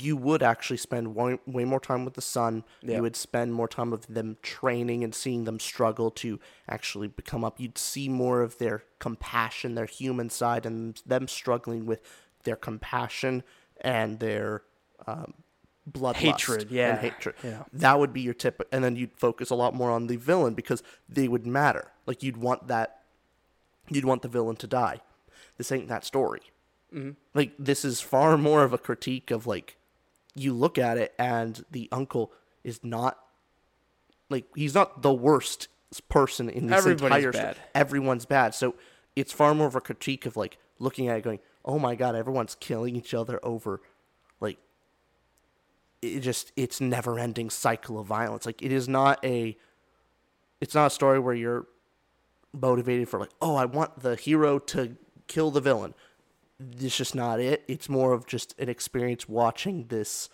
you 0.00 0.16
would 0.16 0.42
actually 0.42 0.76
spend 0.76 1.14
way, 1.14 1.38
way 1.46 1.64
more 1.64 1.80
time 1.80 2.04
with 2.04 2.14
the 2.14 2.22
son. 2.22 2.64
Yeah. 2.82 2.96
You 2.96 3.02
would 3.02 3.16
spend 3.16 3.54
more 3.54 3.68
time 3.68 3.90
with 3.90 4.06
them 4.06 4.38
training 4.42 5.04
and 5.04 5.14
seeing 5.14 5.44
them 5.44 5.60
struggle 5.60 6.10
to 6.12 6.40
actually 6.68 7.08
become 7.08 7.44
up. 7.44 7.60
You'd 7.60 7.78
see 7.78 8.08
more 8.08 8.40
of 8.42 8.58
their 8.58 8.84
compassion, 8.98 9.74
their 9.74 9.86
human 9.86 10.30
side, 10.30 10.66
and 10.66 11.00
them 11.06 11.28
struggling 11.28 11.86
with 11.86 12.00
their 12.44 12.56
compassion 12.56 13.42
and 13.80 14.20
their 14.20 14.62
um, 15.06 15.34
blood 15.86 16.16
Hatred, 16.16 16.70
yeah, 16.70 16.90
and 16.92 16.98
hatred. 17.00 17.34
yeah. 17.42 17.64
That 17.72 17.98
would 17.98 18.12
be 18.12 18.20
your 18.20 18.34
tip, 18.34 18.66
and 18.72 18.82
then 18.82 18.96
you'd 18.96 19.12
focus 19.12 19.50
a 19.50 19.54
lot 19.54 19.74
more 19.74 19.90
on 19.90 20.06
the 20.06 20.16
villain 20.16 20.54
because 20.54 20.82
they 21.08 21.28
would 21.28 21.46
matter. 21.46 21.92
Like 22.06 22.22
you'd 22.22 22.36
want 22.36 22.68
that, 22.68 23.00
you'd 23.90 24.04
want 24.04 24.22
the 24.22 24.28
villain 24.28 24.56
to 24.56 24.66
die. 24.66 25.00
This 25.58 25.70
ain't 25.70 25.88
that 25.88 26.04
story. 26.04 26.40
Mm-hmm. 26.92 27.10
Like 27.34 27.52
this 27.58 27.84
is 27.84 28.00
far 28.00 28.36
more 28.38 28.64
of 28.64 28.72
a 28.72 28.78
critique 28.78 29.30
of 29.30 29.46
like, 29.46 29.76
you 30.34 30.52
look 30.52 30.78
at 30.78 30.98
it 30.98 31.14
and 31.18 31.64
the 31.70 31.88
uncle 31.92 32.32
is 32.62 32.80
not, 32.82 33.18
like 34.30 34.46
he's 34.54 34.74
not 34.74 35.02
the 35.02 35.12
worst 35.12 35.68
person 36.08 36.48
in 36.48 36.66
this 36.66 36.78
Everybody's 36.78 37.24
entire. 37.24 37.32
bad. 37.32 37.56
Everyone's 37.74 38.26
bad. 38.26 38.54
So 38.54 38.74
it's 39.14 39.32
far 39.32 39.54
more 39.54 39.66
of 39.66 39.76
a 39.76 39.80
critique 39.80 40.26
of 40.26 40.36
like 40.36 40.58
looking 40.78 41.08
at 41.08 41.18
it 41.18 41.22
going, 41.22 41.40
oh 41.64 41.78
my 41.78 41.94
god, 41.94 42.14
everyone's 42.14 42.56
killing 42.56 42.96
each 42.96 43.14
other 43.14 43.38
over, 43.44 43.80
it 46.04 46.20
just 46.20 46.52
it's 46.56 46.80
never 46.80 47.18
ending 47.18 47.50
cycle 47.50 47.98
of 47.98 48.06
violence. 48.06 48.46
Like 48.46 48.62
it 48.62 48.72
is 48.72 48.88
not 48.88 49.24
a 49.24 49.56
it's 50.60 50.74
not 50.74 50.86
a 50.86 50.90
story 50.90 51.18
where 51.18 51.34
you're 51.34 51.66
motivated 52.52 53.08
for 53.08 53.18
like, 53.18 53.32
oh, 53.40 53.56
I 53.56 53.64
want 53.64 54.00
the 54.00 54.16
hero 54.16 54.58
to 54.58 54.96
kill 55.26 55.50
the 55.50 55.60
villain. 55.60 55.94
It's 56.80 56.96
just 56.96 57.14
not 57.14 57.40
it. 57.40 57.64
It's 57.68 57.88
more 57.88 58.12
of 58.12 58.26
just 58.26 58.58
an 58.58 58.68
experience 58.68 59.28
watching 59.28 59.86
this 59.88 60.28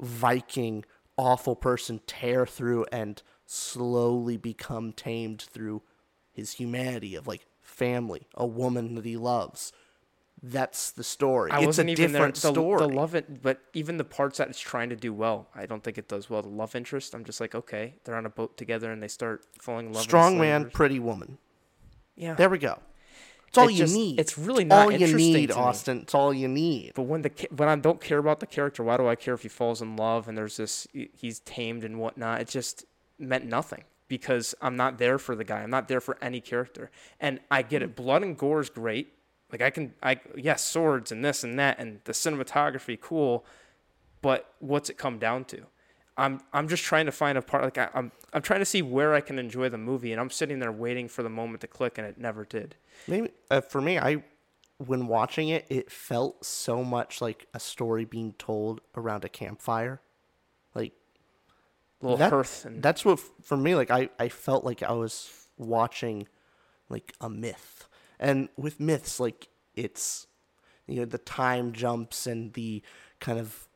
Viking 0.00 0.84
awful 1.16 1.56
person 1.56 2.00
tear 2.06 2.46
through 2.46 2.86
and 2.92 3.22
slowly 3.44 4.36
become 4.36 4.92
tamed 4.92 5.42
through 5.42 5.82
his 6.32 6.52
humanity 6.52 7.14
of 7.16 7.26
like 7.26 7.46
family, 7.60 8.26
a 8.34 8.46
woman 8.46 8.94
that 8.94 9.04
he 9.04 9.16
loves. 9.16 9.72
That's 10.42 10.92
the 10.92 11.02
story. 11.02 11.50
I 11.50 11.60
it's 11.62 11.78
a 11.78 11.84
different 11.84 12.36
The, 12.36 12.52
story. 12.52 12.78
the 12.78 12.88
love 12.88 13.14
it, 13.14 13.42
but 13.42 13.60
even 13.74 13.96
the 13.96 14.04
parts 14.04 14.38
that 14.38 14.48
it's 14.48 14.60
trying 14.60 14.88
to 14.90 14.96
do 14.96 15.12
well, 15.12 15.48
I 15.54 15.66
don't 15.66 15.82
think 15.82 15.98
it 15.98 16.06
does 16.08 16.30
well. 16.30 16.42
The 16.42 16.48
love 16.48 16.76
interest, 16.76 17.14
I'm 17.14 17.24
just 17.24 17.40
like, 17.40 17.54
okay, 17.54 17.94
they're 18.04 18.14
on 18.14 18.24
a 18.26 18.30
boat 18.30 18.56
together 18.56 18.92
and 18.92 19.02
they 19.02 19.08
start 19.08 19.44
falling 19.60 19.86
in 19.86 19.92
love. 19.92 20.02
Strong 20.04 20.38
man, 20.38 20.70
pretty 20.70 21.00
woman. 21.00 21.38
Yeah. 22.16 22.34
There 22.34 22.48
we 22.48 22.58
go. 22.58 22.78
It's 23.48 23.56
all 23.58 23.68
It 23.68 23.72
you 23.72 23.78
just- 23.78 23.94
need. 23.94 24.20
it's 24.20 24.36
really 24.38 24.64
not 24.64 24.84
all 24.84 24.92
you 24.92 24.98
interesting 24.98 25.32
need. 25.32 25.50
Austin. 25.50 26.00
It's 26.02 26.14
all 26.14 26.34
you 26.34 26.48
need. 26.48 26.92
But 26.94 27.02
when 27.04 27.22
the 27.22 27.30
when 27.56 27.68
I 27.68 27.76
don't 27.76 28.00
care 28.00 28.18
about 28.18 28.40
the 28.40 28.46
character, 28.46 28.84
why 28.84 28.96
do 28.98 29.08
I 29.08 29.14
care 29.16 29.34
if 29.34 29.42
he 29.42 29.48
falls 29.48 29.80
in 29.82 29.96
love 29.96 30.28
and 30.28 30.36
there's 30.36 30.58
this 30.58 30.86
he's 30.92 31.40
tamed 31.40 31.82
and 31.82 31.98
whatnot? 31.98 32.42
It 32.42 32.48
just 32.48 32.84
meant 33.18 33.46
nothing 33.46 33.84
because 34.06 34.54
I'm 34.60 34.76
not 34.76 34.98
there 34.98 35.18
for 35.18 35.34
the 35.34 35.44
guy. 35.44 35.62
I'm 35.62 35.70
not 35.70 35.88
there 35.88 36.00
for 36.00 36.18
any 36.20 36.40
character. 36.40 36.90
And 37.18 37.40
I 37.50 37.62
get 37.62 37.82
it. 37.82 37.86
Hmm. 37.90 38.02
Blood 38.02 38.22
and 38.22 38.36
gore 38.36 38.60
is 38.60 38.68
great. 38.70 39.14
Like 39.50 39.62
I 39.62 39.70
can 39.70 39.94
I 40.02 40.20
yes 40.36 40.62
swords 40.62 41.10
and 41.10 41.24
this 41.24 41.42
and 41.42 41.58
that 41.58 41.78
and 41.78 42.00
the 42.04 42.12
cinematography 42.12 43.00
cool, 43.00 43.44
but 44.20 44.52
what's 44.58 44.90
it 44.90 44.98
come 44.98 45.18
down 45.18 45.44
to? 45.46 45.62
I'm 46.18 46.40
I'm 46.52 46.68
just 46.68 46.82
trying 46.82 47.06
to 47.06 47.12
find 47.12 47.38
a 47.38 47.42
part 47.42 47.64
like 47.64 47.78
I, 47.78 47.88
I'm 47.94 48.12
I'm 48.32 48.42
trying 48.42 48.60
to 48.60 48.66
see 48.66 48.82
where 48.82 49.14
I 49.14 49.20
can 49.20 49.38
enjoy 49.38 49.68
the 49.68 49.78
movie 49.78 50.12
and 50.12 50.20
I'm 50.20 50.30
sitting 50.30 50.58
there 50.58 50.72
waiting 50.72 51.08
for 51.08 51.22
the 51.22 51.30
moment 51.30 51.60
to 51.62 51.66
click 51.66 51.96
and 51.96 52.06
it 52.06 52.18
never 52.18 52.44
did. 52.44 52.74
Maybe 53.06 53.30
uh, 53.50 53.60
for 53.60 53.80
me, 53.80 53.98
I 53.98 54.22
when 54.78 55.06
watching 55.06 55.48
it, 55.48 55.66
it 55.70 55.90
felt 55.90 56.44
so 56.44 56.84
much 56.84 57.20
like 57.20 57.46
a 57.54 57.60
story 57.60 58.04
being 58.04 58.34
told 58.34 58.80
around 58.96 59.24
a 59.24 59.28
campfire. 59.28 60.00
Like 60.74 60.92
A 62.02 62.04
little 62.04 62.18
that, 62.18 62.30
hearth 62.30 62.64
and 62.64 62.82
that's 62.82 63.04
what 63.04 63.18
for 63.18 63.56
me 63.56 63.74
like 63.74 63.90
I, 63.90 64.10
I 64.18 64.28
felt 64.28 64.64
like 64.64 64.82
I 64.82 64.92
was 64.92 65.48
watching 65.56 66.28
like 66.88 67.14
a 67.20 67.30
myth. 67.30 67.87
And 68.20 68.48
with 68.56 68.80
myths 68.80 69.20
like 69.20 69.48
it's 69.74 70.26
you 70.86 70.96
know 70.96 71.04
the 71.04 71.18
time 71.18 71.72
jumps 71.72 72.26
and 72.26 72.52
the 72.54 72.82
kind 73.20 73.38
of 73.38 73.68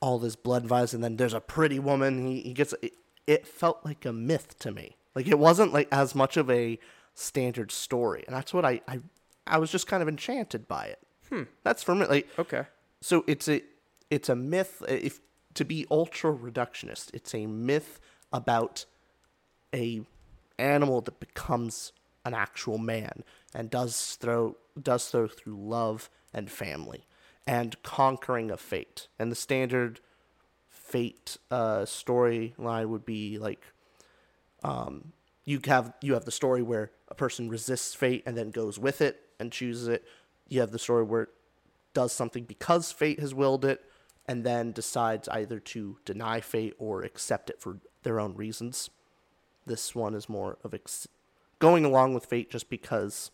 all 0.00 0.18
this 0.18 0.36
blood 0.36 0.70
and 0.70 0.94
and 0.94 1.04
then 1.04 1.16
there's 1.16 1.34
a 1.34 1.40
pretty 1.40 1.78
woman 1.78 2.26
he, 2.26 2.40
he 2.40 2.52
gets 2.54 2.72
it, 2.82 2.94
it 3.26 3.46
felt 3.46 3.84
like 3.84 4.04
a 4.06 4.12
myth 4.12 4.58
to 4.60 4.70
me. 4.70 4.96
Like 5.14 5.26
it 5.26 5.38
wasn't 5.38 5.72
like 5.72 5.88
as 5.92 6.14
much 6.14 6.36
of 6.36 6.50
a 6.50 6.78
standard 7.14 7.70
story, 7.72 8.24
and 8.26 8.34
that's 8.34 8.54
what 8.54 8.64
I 8.64 8.80
I, 8.88 9.00
I 9.46 9.58
was 9.58 9.70
just 9.70 9.86
kind 9.86 10.02
of 10.02 10.08
enchanted 10.08 10.66
by 10.68 10.86
it. 10.86 10.98
Hmm. 11.28 11.42
That's 11.64 11.82
for 11.82 11.94
me. 11.94 12.06
Like 12.06 12.28
Okay. 12.38 12.64
so 13.00 13.24
it's 13.26 13.48
a 13.48 13.62
it's 14.10 14.28
a 14.28 14.36
myth. 14.36 14.82
uh, 14.82 14.86
If 14.92 15.20
to 15.54 15.64
be 15.64 15.86
ultra 15.90 16.32
reductionist, 16.32 17.10
it's 17.12 17.34
a 17.34 17.46
myth 17.46 18.00
about 18.32 18.86
a 19.74 20.00
animal 20.58 21.00
that 21.02 21.18
becomes 21.20 21.92
an 22.24 22.34
actual 22.34 22.78
man 22.78 23.24
and 23.54 23.70
does 23.70 24.16
throw 24.20 24.56
does 24.80 25.02
so 25.02 25.26
through 25.26 25.56
love 25.56 26.10
and 26.32 26.50
family 26.50 27.06
and 27.46 27.82
conquering 27.82 28.50
a 28.50 28.56
fate. 28.56 29.08
And 29.18 29.30
the 29.30 29.36
standard 29.36 30.00
fate 30.68 31.36
uh, 31.50 31.80
storyline 31.80 32.86
would 32.86 33.04
be 33.04 33.38
like 33.38 33.64
um, 34.62 35.12
you 35.44 35.60
have 35.66 35.94
you 36.02 36.14
have 36.14 36.24
the 36.24 36.30
story 36.30 36.62
where 36.62 36.90
a 37.08 37.14
person 37.14 37.48
resists 37.48 37.94
fate 37.94 38.22
and 38.26 38.36
then 38.36 38.50
goes 38.50 38.78
with 38.78 39.00
it 39.00 39.20
and 39.38 39.50
chooses 39.50 39.88
it. 39.88 40.04
You 40.48 40.60
have 40.60 40.70
the 40.70 40.78
story 40.78 41.04
where 41.04 41.22
it 41.22 41.28
does 41.94 42.12
something 42.12 42.44
because 42.44 42.92
fate 42.92 43.20
has 43.20 43.34
willed 43.34 43.64
it 43.64 43.84
and 44.26 44.44
then 44.44 44.72
decides 44.72 45.28
either 45.28 45.58
to 45.58 45.96
deny 46.04 46.40
fate 46.40 46.74
or 46.78 47.02
accept 47.02 47.50
it 47.50 47.60
for 47.60 47.78
their 48.02 48.20
own 48.20 48.34
reasons. 48.34 48.90
This 49.66 49.94
one 49.94 50.14
is 50.14 50.28
more 50.28 50.58
of 50.62 50.74
ex- 50.74 51.08
going 51.60 51.84
along 51.84 52.14
with 52.14 52.26
fate 52.26 52.50
just 52.50 52.68
because 52.68 53.30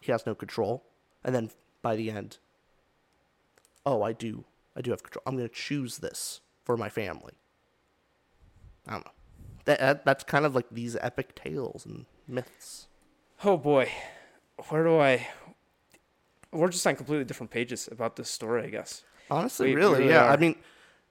he 0.00 0.12
has 0.12 0.26
no 0.26 0.34
control 0.34 0.84
and 1.24 1.34
then 1.34 1.50
by 1.82 1.96
the 1.96 2.10
end 2.10 2.38
oh, 3.86 4.02
I 4.02 4.12
do 4.12 4.44
I 4.76 4.80
do 4.82 4.90
have 4.90 5.02
control. 5.02 5.22
I'm 5.26 5.34
going 5.36 5.48
to 5.48 5.54
choose 5.54 5.98
this 5.98 6.40
for 6.64 6.76
my 6.76 6.88
family. 6.90 7.32
I 8.86 8.92
don't 8.92 9.04
know. 9.06 9.12
That, 9.64 9.80
that 9.80 10.04
that's 10.04 10.24
kind 10.24 10.44
of 10.44 10.54
like 10.54 10.66
these 10.70 10.94
epic 11.00 11.34
tales 11.34 11.84
and 11.86 12.04
myths. 12.28 12.86
Oh 13.44 13.56
boy, 13.56 13.90
where 14.68 14.84
do 14.84 14.98
I? 15.00 15.26
We're 16.52 16.68
just 16.68 16.86
on 16.86 16.96
completely 16.96 17.24
different 17.24 17.50
pages 17.50 17.88
about 17.90 18.16
this 18.16 18.30
story, 18.30 18.62
I 18.64 18.68
guess. 18.68 19.04
Honestly, 19.30 19.70
We- 19.70 19.74
really, 19.76 20.08
yeah. 20.08 20.30
I 20.30 20.36
mean, 20.36 20.56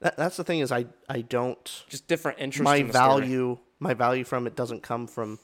that, 0.01 0.15
that's 0.17 0.37
the 0.37 0.43
thing 0.43 0.59
is 0.59 0.71
I 0.71 0.85
I 1.09 1.21
don't 1.21 1.83
Just 1.89 2.07
different 2.07 2.39
interests. 2.39 2.63
my 2.63 2.77
in 2.77 2.87
the 2.87 2.93
story. 2.93 3.21
value 3.21 3.57
my 3.79 3.93
value 3.93 4.23
from 4.23 4.47
it 4.47 4.55
doesn't 4.55 4.81
come 4.83 5.07
from 5.07 5.39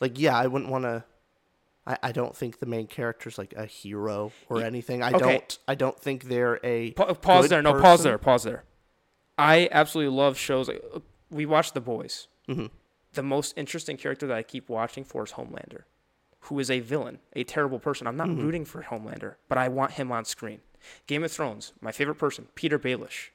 like 0.00 0.18
yeah 0.18 0.36
I 0.36 0.46
wouldn't 0.46 0.70
want 0.70 0.84
to. 0.84 1.04
I, 1.86 1.98
I 2.04 2.12
don't 2.12 2.34
think 2.34 2.60
the 2.60 2.66
main 2.66 2.86
character's 2.86 3.36
like 3.36 3.52
a 3.54 3.66
hero 3.66 4.32
or 4.48 4.62
anything. 4.62 5.02
I 5.02 5.08
okay. 5.12 5.18
don't 5.18 5.58
I 5.68 5.74
don't 5.74 5.98
think 6.00 6.24
they're 6.24 6.58
a 6.64 6.92
Pa- 6.92 7.12
pause 7.14 7.48
there. 7.48 7.62
No, 7.62 7.80
pause 7.80 8.02
there. 8.02 8.16
Pause 8.18 8.44
there. 8.44 8.64
I 9.36 9.68
absolutely 9.72 10.16
love 10.16 10.38
shows. 10.38 10.68
Like, 10.68 10.82
we 11.30 11.44
watch 11.44 11.72
The 11.72 11.80
Boys. 11.80 12.28
Mm-hmm. 12.48 12.66
The 13.14 13.22
most 13.22 13.52
interesting 13.56 13.96
character 13.96 14.26
that 14.26 14.36
I 14.36 14.42
keep 14.42 14.68
watching 14.68 15.04
for 15.04 15.24
is 15.24 15.32
Homelander, 15.32 15.82
who 16.40 16.58
is 16.58 16.70
a 16.70 16.80
villain, 16.80 17.18
a 17.34 17.44
terrible 17.44 17.78
person. 17.78 18.06
I'm 18.06 18.16
not 18.16 18.28
Mm-hmm. 18.28 18.42
rooting 18.44 18.64
for 18.64 18.82
Homelander, 18.84 19.34
but 19.48 19.58
I 19.58 19.68
want 19.68 19.92
him 19.92 20.10
on 20.12 20.24
screen. 20.24 20.60
Game 21.06 21.24
of 21.24 21.32
Thrones, 21.32 21.72
my 21.80 21.92
favorite 21.92 22.16
person, 22.16 22.48
Petyr 22.56 22.78
Baelish. 22.78 23.28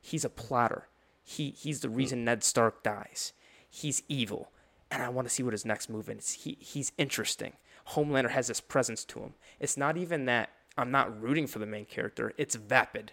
He's 0.00 0.24
a 0.24 0.28
plotter. 0.30 0.86
He 1.24 1.50
he's 1.50 1.80
the 1.80 1.88
reason 1.88 2.24
Ned 2.24 2.44
Stark 2.44 2.82
dies. 2.84 3.32
He's 3.68 4.02
evil, 4.08 4.50
and 4.90 5.02
I 5.02 5.08
want 5.08 5.28
to 5.28 5.34
see 5.34 5.42
what 5.42 5.52
his 5.52 5.64
next 5.64 5.88
move 5.88 6.08
is. 6.08 6.32
He 6.32 6.56
he's 6.60 6.92
interesting. 6.98 7.52
Homelander 7.90 8.30
has 8.30 8.48
this 8.48 8.60
presence 8.60 9.04
to 9.06 9.20
him. 9.20 9.34
It's 9.60 9.76
not 9.76 9.96
even 9.96 10.24
that 10.26 10.50
I'm 10.76 10.90
not 10.90 11.20
rooting 11.20 11.46
for 11.46 11.58
the 11.58 11.66
main 11.66 11.84
character. 11.84 12.32
It's 12.36 12.54
vapid. 12.54 13.12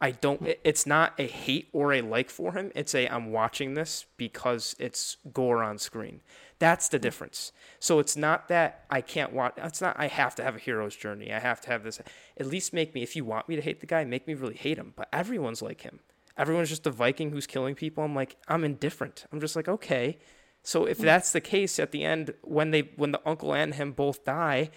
I 0.00 0.10
don't. 0.10 0.42
It's 0.62 0.86
not 0.86 1.14
a 1.18 1.26
hate 1.26 1.68
or 1.72 1.92
a 1.92 2.02
like 2.02 2.28
for 2.28 2.52
him. 2.52 2.70
It's 2.74 2.94
a 2.94 3.08
I'm 3.08 3.32
watching 3.32 3.74
this 3.74 4.04
because 4.18 4.76
it's 4.78 5.16
gore 5.32 5.62
on 5.62 5.78
screen. 5.78 6.20
That's 6.58 6.88
the 6.88 6.98
difference. 6.98 7.52
So 7.80 7.98
it's 7.98 8.16
not 8.16 8.48
that 8.48 8.84
I 8.90 9.00
can't 9.00 9.32
watch. 9.32 9.54
It's 9.56 9.80
not 9.80 9.96
I 9.98 10.08
have 10.08 10.34
to 10.34 10.42
have 10.42 10.56
a 10.56 10.58
hero's 10.58 10.96
journey. 10.96 11.32
I 11.32 11.38
have 11.38 11.62
to 11.62 11.70
have 11.70 11.82
this. 11.82 12.00
At 12.36 12.46
least 12.46 12.74
make 12.74 12.94
me. 12.94 13.02
If 13.02 13.16
you 13.16 13.24
want 13.24 13.48
me 13.48 13.56
to 13.56 13.62
hate 13.62 13.80
the 13.80 13.86
guy, 13.86 14.04
make 14.04 14.26
me 14.26 14.34
really 14.34 14.54
hate 14.54 14.76
him. 14.76 14.92
But 14.96 15.08
everyone's 15.12 15.62
like 15.62 15.80
him. 15.80 16.00
Everyone's 16.36 16.68
just 16.68 16.86
a 16.86 16.90
Viking 16.90 17.30
who's 17.30 17.46
killing 17.46 17.74
people. 17.74 18.04
I'm 18.04 18.14
like 18.14 18.36
I'm 18.48 18.64
indifferent. 18.64 19.24
I'm 19.32 19.40
just 19.40 19.56
like 19.56 19.68
okay. 19.68 20.18
So 20.66 20.84
if 20.84 20.98
that's 20.98 21.30
the 21.30 21.40
case 21.40 21.78
at 21.78 21.92
the 21.92 22.02
end, 22.02 22.34
when 22.42 22.72
they 22.72 22.90
when 22.96 23.12
the 23.12 23.20
uncle 23.24 23.54
and 23.54 23.72
him 23.72 23.92
both 23.92 24.24
die, 24.24 24.70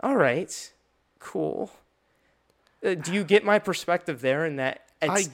all 0.00 0.16
right, 0.16 0.72
cool. 1.18 1.70
Uh, 2.82 2.94
do 2.94 3.12
you 3.12 3.24
get 3.24 3.44
my 3.44 3.58
perspective 3.58 4.22
there? 4.22 4.46
In 4.46 4.56
that 4.56 4.86
it's, 5.02 5.28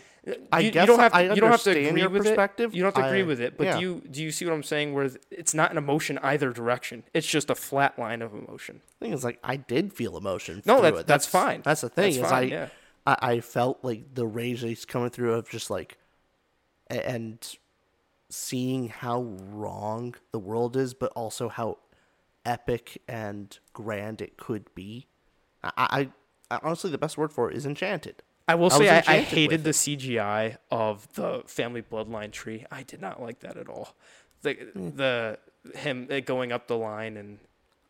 I 0.51 0.59
you, 0.61 0.73
guess 0.73 0.83
you 0.83 0.87
don't 0.89 0.99
have 0.99 1.13
to, 1.13 1.19
I 1.19 1.33
you 1.33 1.41
don't 1.41 1.53
have 1.53 1.63
to 1.63 1.71
agree 1.71 2.07
with 2.09 2.25
perspective. 2.25 2.73
it. 2.73 2.77
You 2.77 2.83
don't 2.83 2.97
have 2.97 3.05
to 3.05 3.09
agree 3.09 3.21
I- 3.21 3.25
with 3.25 3.41
it, 3.41 3.57
but 3.57 3.67
yeah. 3.69 3.75
do 3.77 3.81
you 3.83 4.03
do 4.11 4.21
you 4.21 4.33
see 4.33 4.45
what 4.47 4.53
I'm 4.53 4.65
saying? 4.65 4.95
Where 4.95 5.09
it's 5.31 5.55
not 5.55 5.71
an 5.71 5.79
emotion 5.79 6.19
either 6.25 6.51
direction. 6.51 7.05
It's 7.15 7.29
just 7.29 7.49
a 7.49 7.55
flat 7.55 7.97
line 7.97 8.21
of 8.21 8.35
emotion. 8.35 8.81
thing 8.99 9.13
is 9.13 9.23
like 9.23 9.39
I 9.45 9.55
did 9.59 9.93
feel 9.93 10.17
emotion. 10.17 10.61
No, 10.67 10.79
through 10.79 10.83
that's- 10.83 11.05
that's 11.07 11.27
fine. 11.27 11.63
That's 11.63 11.83
the 11.83 11.89
thing 11.89 12.15
That's 12.15 12.17
is 12.17 12.23
fine, 12.31 12.33
I, 12.33 12.47
yeah. 12.47 12.69
I 13.07 13.17
I 13.35 13.41
felt 13.41 13.79
like 13.85 14.13
the 14.17 14.27
rage 14.27 14.63
that's 14.63 14.85
coming 14.85 15.11
through 15.11 15.35
of 15.35 15.49
just 15.49 15.71
like, 15.71 15.99
and 16.89 17.39
seeing 18.31 18.89
how 18.89 19.23
wrong 19.23 20.15
the 20.33 20.39
world 20.39 20.77
is, 20.77 20.95
but 20.95 21.13
also 21.13 21.49
how 21.49 21.79
epic 22.45 23.03
and 23.07 23.59
grand 23.73 24.21
it 24.23 24.37
could 24.37 24.73
be. 24.75 25.07
I, 25.63 25.73
I, 25.77 26.55
I 26.55 26.61
honestly 26.63 26.91
the 26.91 26.99
best 26.99 27.19
word 27.19 27.33
for 27.33 27.51
it 27.51 27.57
is 27.57 27.67
enchanted. 27.67 28.23
I 28.49 28.55
will 28.55 28.73
I 28.73 28.79
say 28.79 28.89
I, 28.89 28.97
I 29.07 29.21
hated 29.21 29.63
the 29.65 29.71
CGI 29.71 30.57
of 30.71 31.13
the 31.15 31.43
family 31.47 31.83
bloodline 31.83 32.33
tree. 32.33 32.65
I 32.71 32.83
did 32.83 33.01
not 33.01 33.21
like 33.23 33.41
that 33.41 33.57
at 33.57 33.69
all. 33.69 33.95
The 34.43 34.57
the 34.75 35.39
him 35.79 36.09
uh, 36.11 36.21
going 36.21 36.51
up 36.51 36.67
the 36.67 36.77
line 36.77 37.17
and 37.17 37.39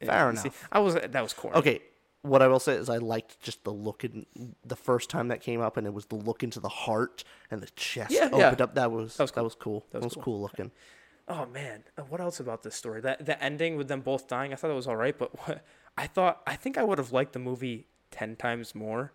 and 0.00 0.10
Fair 0.10 0.34
see- 0.36 0.40
enough. 0.48 0.68
I 0.72 0.80
was 0.80 0.94
that 0.94 1.22
was 1.22 1.32
corny. 1.32 1.56
Okay, 1.56 1.80
what 2.22 2.42
I 2.42 2.48
will 2.48 2.60
say 2.60 2.74
is 2.74 2.88
I 2.90 2.98
liked 2.98 3.40
just 3.40 3.64
the 3.64 3.72
look 3.72 4.04
in 4.04 4.26
the 4.64 4.76
first 4.76 5.08
time 5.10 5.28
that 5.28 5.40
came 5.40 5.60
up, 5.60 5.76
and 5.76 5.86
it 5.86 5.94
was 5.94 6.06
the 6.06 6.16
look 6.16 6.42
into 6.42 6.60
the 6.60 6.68
heart 6.68 7.24
and 7.50 7.60
the 7.62 7.68
chest 7.76 8.10
Yeah, 8.12 8.26
opened 8.26 8.58
yeah. 8.58 8.64
up. 8.64 8.74
That 8.74 8.90
was 8.92 9.16
That 9.16 9.24
was 9.24 9.32
that 9.32 9.44
was 9.44 9.54
cool. 9.54 9.86
That 9.92 10.02
was, 10.02 10.14
was 10.16 10.24
cool. 10.24 10.40
looking. 10.42 10.70
Oh 11.28 11.46
man, 11.46 11.84
Uh, 11.96 12.02
what 12.02 12.20
else 12.20 12.40
about 12.40 12.62
this 12.62 12.74
story? 12.74 13.00
That 13.00 13.24
the 13.24 13.42
ending 13.42 13.76
with 13.76 13.88
them 13.88 14.00
both 14.00 14.26
dying, 14.26 14.52
I 14.52 14.56
thought 14.56 14.68
that 14.68 14.74
was 14.74 14.86
all 14.88 14.96
right, 14.96 15.16
but 15.16 15.30
what, 15.46 15.64
I 15.96 16.06
thought 16.06 16.42
I 16.46 16.56
think 16.56 16.76
I 16.76 16.82
would 16.84 16.98
have 16.98 17.12
liked 17.12 17.32
the 17.32 17.38
movie 17.38 17.86
ten 18.10 18.36
times 18.36 18.74
more 18.74 19.12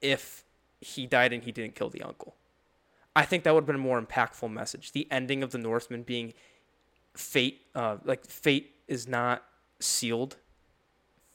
if 0.00 0.44
he 0.80 1.06
died 1.06 1.32
and 1.32 1.42
he 1.44 1.52
didn't 1.52 1.74
kill 1.74 1.90
the 1.90 2.02
uncle. 2.02 2.34
I 3.14 3.24
think 3.24 3.44
that 3.44 3.52
would 3.54 3.62
have 3.62 3.66
been 3.66 3.76
a 3.76 3.78
more 3.78 4.00
impactful 4.00 4.50
message. 4.50 4.92
The 4.92 5.06
ending 5.10 5.42
of 5.42 5.50
the 5.50 5.58
Northman 5.58 6.02
being 6.02 6.32
fate, 7.14 7.60
uh, 7.74 7.98
like 8.04 8.24
fate 8.26 8.74
is 8.88 9.06
not 9.06 9.44
sealed. 9.80 10.36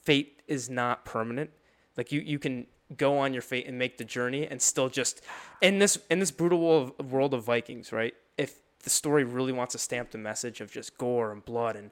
Fate 0.08 0.40
is 0.46 0.70
not 0.70 1.04
permanent. 1.04 1.50
Like 1.98 2.10
you, 2.12 2.20
you 2.20 2.38
can 2.38 2.66
go 2.96 3.18
on 3.18 3.34
your 3.34 3.42
fate 3.42 3.66
and 3.66 3.78
make 3.78 3.98
the 3.98 4.04
journey 4.04 4.46
and 4.46 4.62
still 4.62 4.88
just 4.88 5.20
in 5.60 5.78
this 5.80 5.98
in 6.10 6.18
this 6.18 6.30
brutal 6.30 6.94
world 7.10 7.34
of, 7.34 7.44
Vikings, 7.44 7.92
right? 7.92 8.14
If 8.38 8.54
the 8.84 8.88
story 8.88 9.24
really 9.24 9.52
wants 9.52 9.72
to 9.72 9.78
stamp 9.78 10.10
the 10.12 10.16
message 10.18 10.62
of 10.62 10.70
just 10.72 10.96
gore 10.96 11.30
and 11.30 11.44
blood 11.44 11.76
and 11.76 11.90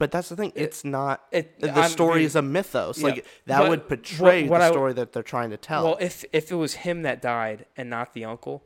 But 0.00 0.10
that's 0.10 0.28
the 0.30 0.34
thing. 0.34 0.52
It's 0.56 0.82
not. 0.84 1.22
it- 1.30 1.60
the 1.60 1.70
I'm 1.70 1.88
story 1.90 2.24
is 2.24 2.34
a 2.34 2.42
mythos. 2.42 2.98
Yeah. 2.98 3.04
Like 3.08 3.26
that 3.46 3.60
But 3.60 3.68
would 3.70 3.78
what- 3.80 3.88
portray 3.88 4.48
what 4.48 4.58
the 4.58 4.64
I- 4.64 4.70
story 4.70 4.92
that 4.94 5.12
they're 5.12 5.22
trying 5.22 5.50
to 5.50 5.56
tell. 5.56 5.84
Well, 5.84 5.98
if 6.00 6.24
if 6.32 6.50
it 6.50 6.56
was 6.56 6.74
him 6.86 7.02
that 7.02 7.22
died 7.22 7.66
and 7.76 7.88
not 7.88 8.12
the 8.14 8.24
uncle, 8.24 8.64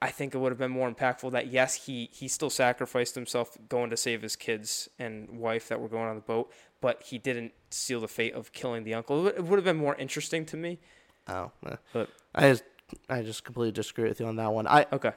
I 0.00 0.10
think 0.10 0.34
it 0.34 0.38
would 0.38 0.52
have 0.52 0.58
been 0.58 0.70
more 0.80 0.90
impactful. 0.90 1.30
That 1.32 1.48
yes, 1.48 1.86
he 1.86 2.08
he 2.10 2.26
still 2.28 2.48
sacrificed 2.48 3.14
himself 3.16 3.58
going 3.68 3.90
to 3.90 3.98
save 3.98 4.22
his 4.22 4.34
kids 4.36 4.88
and 4.98 5.28
wife 5.46 5.68
that 5.68 5.78
were 5.82 5.88
going 5.96 6.08
on 6.08 6.14
the 6.16 6.22
boat, 6.22 6.50
but 6.82 7.02
he 7.04 7.16
didn't 7.16 7.52
seal 7.70 8.00
the 8.00 8.08
fate 8.08 8.34
of 8.34 8.52
killing 8.52 8.84
the 8.84 8.92
uncle. 8.92 9.26
It 9.26 9.42
would- 9.42 9.56
have 9.58 9.64
been 9.64 9.78
more 9.78 9.94
interesting 9.96 10.44
to 10.46 10.56
me. 10.58 10.78
oh, 11.28 11.50
eh. 11.66 11.76
But 11.94 12.10
I 12.34 12.50
just 12.50 12.64
I 13.08 13.22
just 13.22 13.42
completely 13.44 13.72
disagree 13.72 14.06
with 14.08 14.20
you 14.20 14.26
on 14.26 14.36
that 14.36 14.52
one. 14.52 14.66
I 14.66 14.84
okay, 14.92 15.12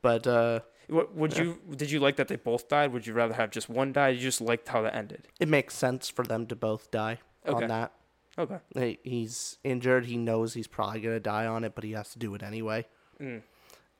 but 0.00 0.26
uh, 0.26 0.60
What- 0.88 1.14
would 1.14 1.36
you 1.36 1.60
did 1.76 1.90
you 1.90 2.00
like 2.00 2.16
that 2.16 2.28
they 2.28 2.36
both 2.36 2.68
died? 2.68 2.92
Would 2.94 3.06
you 3.06 3.12
rather 3.12 3.34
have 3.34 3.50
just 3.50 3.68
one 3.68 3.92
die? 3.92 4.08
You 4.10 4.20
just 4.20 4.40
liked 4.40 4.68
how 4.68 4.80
that 4.82 4.94
ended. 4.94 5.28
it 5.38 5.48
makes 5.48 5.74
sense 5.74 6.08
for 6.08 6.24
them 6.24 6.46
to 6.46 6.56
both 6.56 6.90
die 6.90 7.18
Okay. 7.46 7.62
on 7.64 7.68
that. 7.68 7.92
Okay. 8.38 8.58
He- 8.74 8.98
He's 9.10 9.58
injured. 9.64 10.06
He 10.06 10.16
knows 10.16 10.54
he's 10.54 10.68
probably 10.68 11.00
gonna 11.00 11.20
die 11.20 11.46
on 11.46 11.64
it, 11.64 11.74
but 11.74 11.84
he 11.84 11.92
has 11.92 12.10
to 12.12 12.18
do 12.18 12.34
it 12.36 12.42
anyway. 12.42 12.86
Mm. 13.20 13.42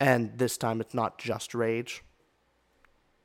And 0.01 0.39
this 0.39 0.57
time, 0.57 0.81
it's 0.81 0.95
not 0.95 1.19
just 1.19 1.55
rage. 1.55 2.05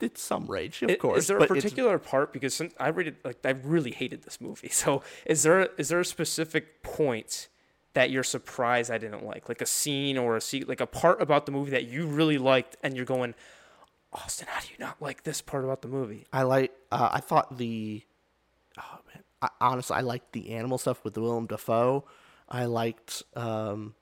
It's 0.01 0.21
some 0.21 0.47
rage, 0.47 0.81
of 0.81 0.89
I- 0.91 0.95
course. 0.95 1.19
Is 1.19 1.27
there 1.27 1.37
a 1.37 1.39
but 1.39 1.51
it's- 1.51 1.63
particular 1.63 1.97
part 1.99 2.33
because 2.33 2.53
since 2.53 2.73
I 2.79 2.89
rated 2.89 3.17
like 3.23 3.37
I 3.45 3.51
really 3.51 3.91
hated 3.91 4.23
this 4.23 4.41
movie. 4.41 4.69
So 4.71 5.01
is 5.25 5.43
there 5.43 5.69
is 5.77 5.89
there 5.89 5.99
a 5.99 6.05
specific 6.05 6.83
point 6.83 7.47
that 7.93 8.09
you're 8.09 8.23
surprised 8.23 8.89
I 8.89 8.97
didn't 8.97 9.23
like, 9.23 9.47
like 9.47 9.61
a 9.61 9.67
scene 9.67 10.17
or 10.17 10.35
a 10.35 10.41
scene, 10.41 10.65
like 10.67 10.81
a 10.81 10.87
part 10.87 11.21
about 11.21 11.45
the 11.45 11.51
movie 11.51 11.69
that 11.71 11.85
you 11.85 12.07
really 12.07 12.39
liked, 12.39 12.75
and 12.81 12.95
you're 12.95 13.05
going, 13.05 13.35
Austin, 14.11 14.47
how 14.49 14.61
do 14.61 14.67
you 14.71 14.77
not 14.79 14.99
like 14.99 15.23
this 15.23 15.41
part 15.41 15.63
about 15.63 15.83
the 15.83 15.87
movie? 15.87 16.25
I 16.33 16.41
like. 16.43 16.71
Uh, 16.91 17.09
I 17.13 17.19
thought 17.19 17.57
the. 17.57 18.03
Oh 18.79 18.99
man, 19.13 19.23
I, 19.43 19.49
honestly, 19.61 19.95
I 19.95 20.01
liked 20.01 20.33
the 20.33 20.51
animal 20.53 20.77
stuff 20.79 21.03
with 21.03 21.15
Willem 21.17 21.45
Dafoe. 21.45 22.03
I 22.49 22.65
liked. 22.65 23.23
Um, 23.35 23.93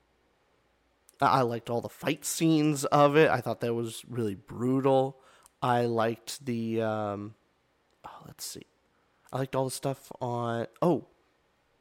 I 1.20 1.40
I 1.40 1.42
liked 1.42 1.68
all 1.70 1.80
the 1.82 1.88
fight 1.90 2.24
scenes 2.24 2.84
of 2.86 3.16
it. 3.16 3.30
I 3.30 3.40
thought 3.42 3.60
that 3.60 3.74
was 3.74 4.04
really 4.08 4.34
brutal. 4.34 5.18
I 5.62 5.86
liked 5.86 6.44
the 6.44 6.82
um 6.82 7.34
oh, 8.04 8.10
let's 8.26 8.44
see. 8.44 8.66
I 9.32 9.38
liked 9.38 9.54
all 9.56 9.64
the 9.64 9.70
stuff 9.70 10.10
on 10.20 10.66
oh 10.82 11.06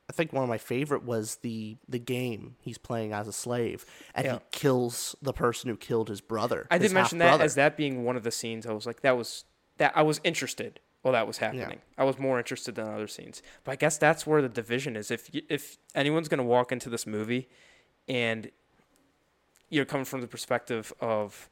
I 0.10 0.14
think 0.14 0.34
one 0.34 0.44
of 0.44 0.50
my 0.50 0.58
favorite 0.58 1.04
was 1.04 1.38
the 1.38 1.78
the 1.88 2.00
game 2.00 2.56
he's 2.62 2.78
playing 2.78 3.14
as 3.14 3.28
a 3.28 3.34
slave 3.34 3.86
and 4.14 4.26
Yeah. 4.26 4.34
he 4.34 4.40
kills 4.52 5.16
the 5.22 5.34
person 5.34 5.70
who 5.70 5.78
killed 5.78 6.10
his 6.10 6.20
brother. 6.22 6.68
I 6.70 6.78
his 6.78 6.90
did 6.90 6.94
mention 6.96 7.18
that 7.20 7.40
as 7.42 7.56
that 7.56 7.78
being 7.78 8.04
one 8.04 8.16
of 8.18 8.24
the 8.24 8.32
scenes. 8.32 8.66
I 8.66 8.74
was 8.74 8.86
like, 8.86 9.02
that 9.02 9.18
was 9.18 9.46
that 9.78 9.94
I 9.96 10.02
was 10.04 10.20
interested 10.24 10.80
while 11.02 11.14
that 11.14 11.26
was 11.26 11.38
happening. 11.40 11.80
I 11.98 12.04
was 12.04 12.20
more 12.20 12.38
interested 12.38 12.76
than 12.76 12.88
other 12.88 13.08
scenes. 13.08 13.42
But 13.64 13.72
I 13.72 13.76
guess 13.78 13.98
that's 13.98 14.28
where 14.28 14.42
the 14.42 14.50
division 14.50 14.96
is. 14.96 15.10
If 15.10 15.34
you, 15.34 15.42
if 15.50 15.78
anyone's 15.96 16.28
gonna 16.28 16.44
walk 16.44 16.72
into 16.72 16.90
this 16.90 17.08
movie, 17.08 17.48
and 18.08 18.52
you're 19.70 19.86
coming 19.86 20.06
from 20.06 20.22
the 20.22 20.28
perspective 20.28 20.94
of 21.00 21.50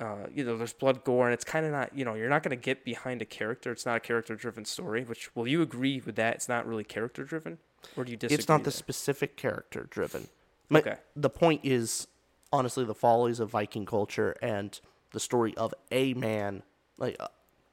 uh, 0.00 0.26
you 0.32 0.44
know, 0.44 0.56
there's 0.56 0.72
blood, 0.72 1.02
gore, 1.04 1.26
and 1.26 1.34
it's 1.34 1.44
kind 1.44 1.66
of 1.66 1.72
not, 1.72 1.96
you 1.96 2.04
know, 2.04 2.14
you're 2.14 2.28
not 2.28 2.42
going 2.42 2.56
to 2.56 2.62
get 2.62 2.84
behind 2.84 3.20
a 3.20 3.24
character. 3.24 3.72
It's 3.72 3.84
not 3.86 3.96
a 3.96 4.00
character 4.00 4.36
driven 4.36 4.64
story, 4.64 5.02
which, 5.04 5.34
will 5.34 5.48
you 5.48 5.60
agree 5.62 6.00
with 6.04 6.16
that? 6.16 6.34
It's 6.36 6.48
not 6.48 6.66
really 6.66 6.84
character 6.84 7.24
driven? 7.24 7.58
Or 7.96 8.04
do 8.04 8.10
you 8.10 8.16
disagree? 8.16 8.40
It's 8.40 8.48
not 8.48 8.58
the 8.58 8.64
there? 8.64 8.72
specific 8.72 9.36
character 9.36 9.86
driven. 9.90 10.28
My- 10.68 10.80
Okay. 10.80 10.96
The 11.16 11.30
point 11.30 11.62
is, 11.64 12.06
honestly, 12.52 12.84
the 12.84 12.94
follies 12.94 13.40
of 13.40 13.50
Viking 13.50 13.86
culture 13.86 14.36
and 14.40 14.78
the 15.12 15.20
story 15.20 15.56
of 15.56 15.74
a 15.90 16.14
man, 16.14 16.62
like 16.96 17.16
uh, 17.18 17.28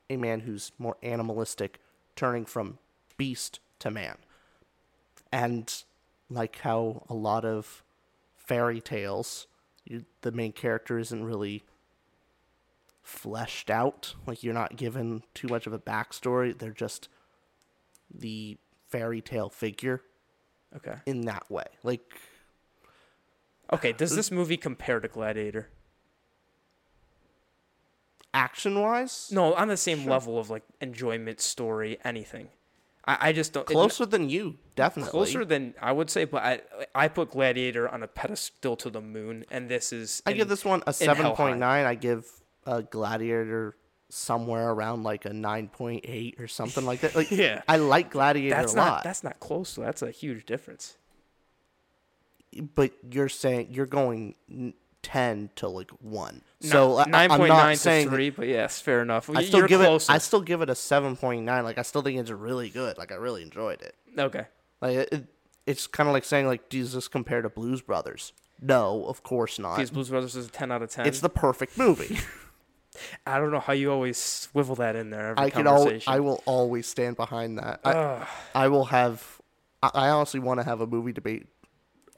a 0.10 0.18
man 0.18 0.42
who's 0.42 0.72
more 0.80 0.98
animalistic, 1.04 1.80
turning 2.16 2.46
from 2.46 2.80
beast 3.18 3.60
to 3.80 3.92
man. 3.92 4.18
And 5.32 5.72
like 6.30 6.60
how 6.60 7.04
a 7.10 7.14
lot 7.14 7.46
of 7.46 7.84
fairy 8.36 8.80
tales, 8.82 9.48
you, 9.84 10.06
the 10.22 10.32
main 10.32 10.54
character 10.54 10.98
isn't 10.98 11.24
really 11.24 11.64
fleshed 13.06 13.70
out. 13.70 14.16
Like 14.28 14.44
you're 14.44 14.54
not 14.54 14.76
given 14.76 15.24
too 15.34 15.48
much 15.48 15.66
of 15.68 15.74
a 15.74 15.80
backstory. 15.80 16.58
They're 16.58 16.72
just 16.72 17.08
the 18.14 18.58
fairy 18.90 19.22
tale 19.22 19.50
figure 19.50 20.02
Okay. 20.76 20.96
in 21.06 21.22
that 21.22 21.50
way. 21.50 21.66
Like 21.84 22.02
Okay. 23.72 23.94
Does 23.94 24.16
this 24.16 24.30
movie 24.32 24.58
compare 24.58 25.00
to 25.00 25.08
Gladiator? 25.08 25.70
action 28.34 28.80
wise, 28.82 29.30
No, 29.32 29.54
on 29.54 29.70
the 29.70 29.78
same 29.78 30.06
level 30.06 30.38
of 30.38 30.50
like 30.50 30.64
enjoyment, 30.82 31.40
story, 31.40 31.98
anything. 32.04 32.50
I, 33.08 33.30
I 33.30 33.34
just 33.34 33.54
don't. 33.54 33.70
it- 33.70 33.74
closer 33.74 34.06
than 34.06 34.30
you, 34.30 34.58
definitely. 34.76 35.10
closer 35.12 35.46
than 35.46 35.74
I 35.82 35.92
would 35.94 36.10
say, 36.10 36.26
but 36.26 36.44
I 36.44 36.62
I 36.94 37.08
put 37.08 37.32
Gladiator 37.32 37.88
on 37.88 38.04
a 38.04 38.08
pedestal 38.08 38.76
to 38.78 38.90
the 38.90 39.00
moon, 39.02 39.46
and 39.52 39.70
this 39.70 39.94
is. 39.94 40.22
I 40.26 40.32
in- 40.32 40.38
give 40.38 40.50
this 40.50 40.66
one 40.66 40.84
a 40.86 40.92
seven 40.92 41.32
point 41.34 41.60
nine. 41.60 41.86
I 41.86 41.96
give 41.96 42.30
uh, 42.66 42.82
Gladiator 42.82 43.76
somewhere 44.10 44.70
around 44.70 45.04
like 45.04 45.26
a 45.26 45.34
nine 45.34 45.68
point 45.68 46.06
eight 46.08 46.36
or 46.40 46.48
something 46.48 46.86
like 46.86 47.02
that. 47.02 47.16
Like 47.16 47.32
Yeah. 47.32 47.62
I 47.68 47.78
like 47.78 48.12
Gladiator 48.12 48.56
That's 48.56 48.74
a 48.74 48.78
not 48.78 48.88
lot, 48.92 49.04
that's 49.04 49.24
not 49.24 49.40
close. 49.40 49.76
Though. 49.76 49.84
That's 49.84 50.02
a 50.02 50.12
huge 50.12 50.46
difference. 50.46 50.98
but 52.76 52.92
you're 53.12 53.30
saying 53.30 53.68
you're 53.72 53.86
going 53.86 54.36
ten 55.02 55.50
to 55.56 55.68
like 55.68 55.92
one. 56.02 56.42
So 56.62 56.96
I- 56.98 57.04
I- 57.04 57.06
nine 57.10 57.32
I'm 57.32 57.40
point 57.40 57.50
not 57.50 57.70
to 57.72 57.78
saying 57.78 58.10
three, 58.10 58.30
but 58.30 58.48
yes, 58.48 58.80
fair 58.82 59.02
enough. 59.02 59.30
I 59.30 59.44
still 59.44 59.60
You're 59.60 59.68
give 59.68 59.82
closer. 59.82 60.12
it. 60.12 60.16
I 60.16 60.18
still 60.20 60.42
give 60.42 60.62
it 60.62 60.70
a 60.70 60.76
seven 60.76 61.16
point 61.16 61.44
nine. 61.44 61.64
Like 61.64 61.78
I 61.78 61.82
still 61.84 62.02
think 62.02 62.20
it's 62.20 62.32
really 62.32 62.70
good. 62.70 62.98
Like 62.98 63.12
I 63.12 63.16
really 63.16 63.42
enjoyed 63.44 63.82
it. 63.82 63.96
okay. 64.18 64.46
Like 64.82 64.96
it, 64.98 65.10
it- 65.12 65.26
it's 65.68 65.88
kind 65.88 66.08
of 66.08 66.14
like 66.14 66.24
saying 66.26 66.46
like, 66.46 66.70
does 66.70 66.94
this 66.94 67.08
compare 67.08 67.42
to 67.42 67.50
Blues 67.50 67.82
Brothers? 67.82 68.34
No, 68.62 69.04
of 69.08 69.24
course 69.24 69.58
not. 69.58 69.78
These 69.80 69.90
Blues 69.90 70.10
Brothers 70.10 70.36
is 70.36 70.46
a 70.46 70.50
ten 70.52 70.72
out 70.72 70.84
of 70.84 70.92
ten. 70.92 71.08
It's 71.08 71.22
the 71.22 71.30
perfect 71.30 71.76
movie. 71.78 72.20
I 73.26 73.38
don't 73.38 73.52
know 73.52 73.60
how 73.60 73.74
you 73.74 73.92
always 73.92 74.18
swivel 74.18 74.76
that 74.76 74.96
in 74.96 75.10
there. 75.10 75.30
Every 75.32 75.46
I 75.46 75.50
can 75.50 75.68
al- 75.68 75.92
I 76.08 76.20
will 76.20 76.42
always 76.46 76.88
stand 76.88 77.16
behind 77.16 77.58
that. 77.58 77.80
I, 77.84 78.28
I 78.54 78.68
will 78.68 78.86
have. 78.86 79.42
I, 79.84 80.10
honestly 80.10 80.40
want 80.40 80.60
to 80.60 80.64
have 80.64 80.82
a 80.82 80.88
movie 80.88 81.12
debate 81.12 81.48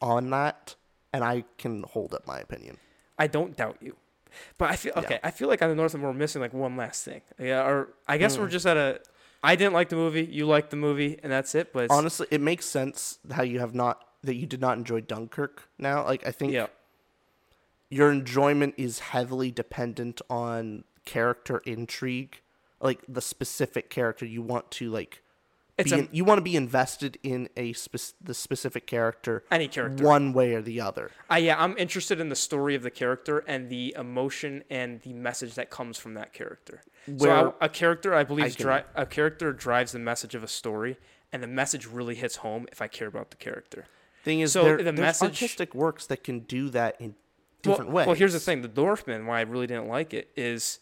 on 0.02 0.30
that, 0.30 0.76
and 1.12 1.24
I 1.24 1.44
can 1.58 1.84
hold 1.84 2.14
up 2.14 2.26
my 2.26 2.40
opinion. 2.40 2.78
I 3.20 3.28
don't 3.28 3.58
doubt 3.58 3.78
you. 3.82 3.96
But 4.58 4.70
I 4.72 4.76
feel 4.76 4.94
okay. 4.98 5.20
I 5.24 5.32
feel 5.32 5.48
like 5.48 5.62
on 5.62 5.70
the 5.70 5.76
Northman 5.76 6.04
we're 6.04 6.14
missing 6.14 6.42
like 6.42 6.54
one 6.54 6.78
last 6.78 7.04
thing. 7.04 7.22
Yeah, 7.40 7.66
or 7.68 7.90
I 8.08 8.18
guess 8.18 8.36
Hmm. 8.36 8.44
we're 8.44 8.50
just 8.50 8.66
at 8.66 8.78
a. 8.78 9.02
I 9.44 9.56
didn't 9.56 9.74
like 9.74 9.90
the 9.90 9.96
movie. 9.96 10.26
You 10.26 10.46
liked 10.46 10.70
the 10.70 10.78
movie, 10.78 11.20
and 11.24 11.32
that's 11.32 11.56
it. 11.56 11.74
But 11.74 11.90
Honestly, 11.92 12.28
it 12.32 12.42
makes 12.42 12.66
sense 12.66 13.20
how 13.32 13.44
you 13.44 13.60
have 13.60 13.74
not 13.74 14.04
that 14.24 14.36
you 14.36 14.46
did 14.46 14.62
not 14.62 14.78
enjoy 14.78 15.02
Dunkirk. 15.02 15.70
Now, 15.78 16.04
like 16.06 16.26
I 16.26 16.32
think 16.32 16.54
yeah, 16.54 16.68
your 17.90 18.12
enjoyment 18.12 18.74
is 18.78 19.00
heavily 19.00 19.52
dependent 19.52 20.22
on 20.30 20.84
character 21.06 21.60
intrigue, 21.66 22.42
like 22.82 23.00
the 23.08 23.22
specific 23.22 23.90
character 23.90 24.26
you 24.26 24.42
want 24.42 24.70
to 24.72 24.90
like. 24.90 25.24
It's 25.78 25.92
be 25.92 25.96
a- 25.96 26.00
in- 26.02 26.10
you 26.12 26.26
want 26.26 26.40
to 26.40 26.44
be 26.44 26.56
invested 26.56 27.20
in 27.22 27.50
a 27.56 27.72
spec- 27.74 28.16
the 28.20 28.34
specific 28.34 28.88
character, 28.88 29.44
Any 29.52 29.68
character. 29.68 30.04
one 30.04 30.34
way 30.34 30.56
or 30.56 30.62
the 30.62 30.82
other. 30.82 31.12
I 31.30 31.38
yeah, 31.38 31.62
I'm 31.64 31.78
interested 31.78 32.20
in 32.20 32.30
the 32.30 32.36
story 32.36 32.74
of 32.74 32.82
the 32.82 32.90
character 32.90 33.40
and 33.48 33.70
the 33.70 33.94
emotion 33.98 34.64
and 34.72 35.00
the 35.02 35.14
message 35.14 35.54
that 35.54 35.70
comes 35.70 35.98
from 36.00 36.16
that 36.16 36.34
character. 36.34 36.82
so 37.06 37.14
Where- 37.14 37.48
I, 37.62 37.66
a 37.66 37.70
character 37.70 38.14
I 38.16 38.24
believe 38.24 38.46
I 38.46 38.50
can- 38.50 38.66
dri- 38.66 38.84
a 38.96 39.06
character 39.06 39.54
drives 39.54 39.92
the 39.92 40.00
message 40.00 40.34
of 40.36 40.44
a 40.44 40.48
story, 40.48 40.98
and 41.32 41.44
the 41.44 41.48
message 41.48 41.86
really 41.86 42.16
hits 42.16 42.38
home 42.38 42.66
if 42.72 42.82
I 42.82 42.88
care 42.88 43.08
about 43.08 43.30
the 43.30 43.38
character. 43.38 43.86
Thing 44.24 44.40
is, 44.42 44.54
So 44.54 44.64
there, 44.64 44.78
the 44.78 44.84
there's 44.86 45.00
message- 45.00 45.30
artistic 45.30 45.76
works 45.76 46.06
that 46.08 46.24
can 46.24 46.40
do 46.40 46.70
that 46.72 47.00
in 47.00 47.16
Well- 47.66 47.76
different 47.76 47.92
ways. 47.92 48.08
Well, 48.08 48.16
here's 48.16 48.34
the 48.34 48.40
thing: 48.40 48.62
the 48.62 48.72
Northman. 48.76 49.26
Why 49.26 49.40
I 49.40 49.42
really 49.42 49.68
didn't 49.68 49.88
like 49.88 50.14
it 50.14 50.30
is 50.36 50.80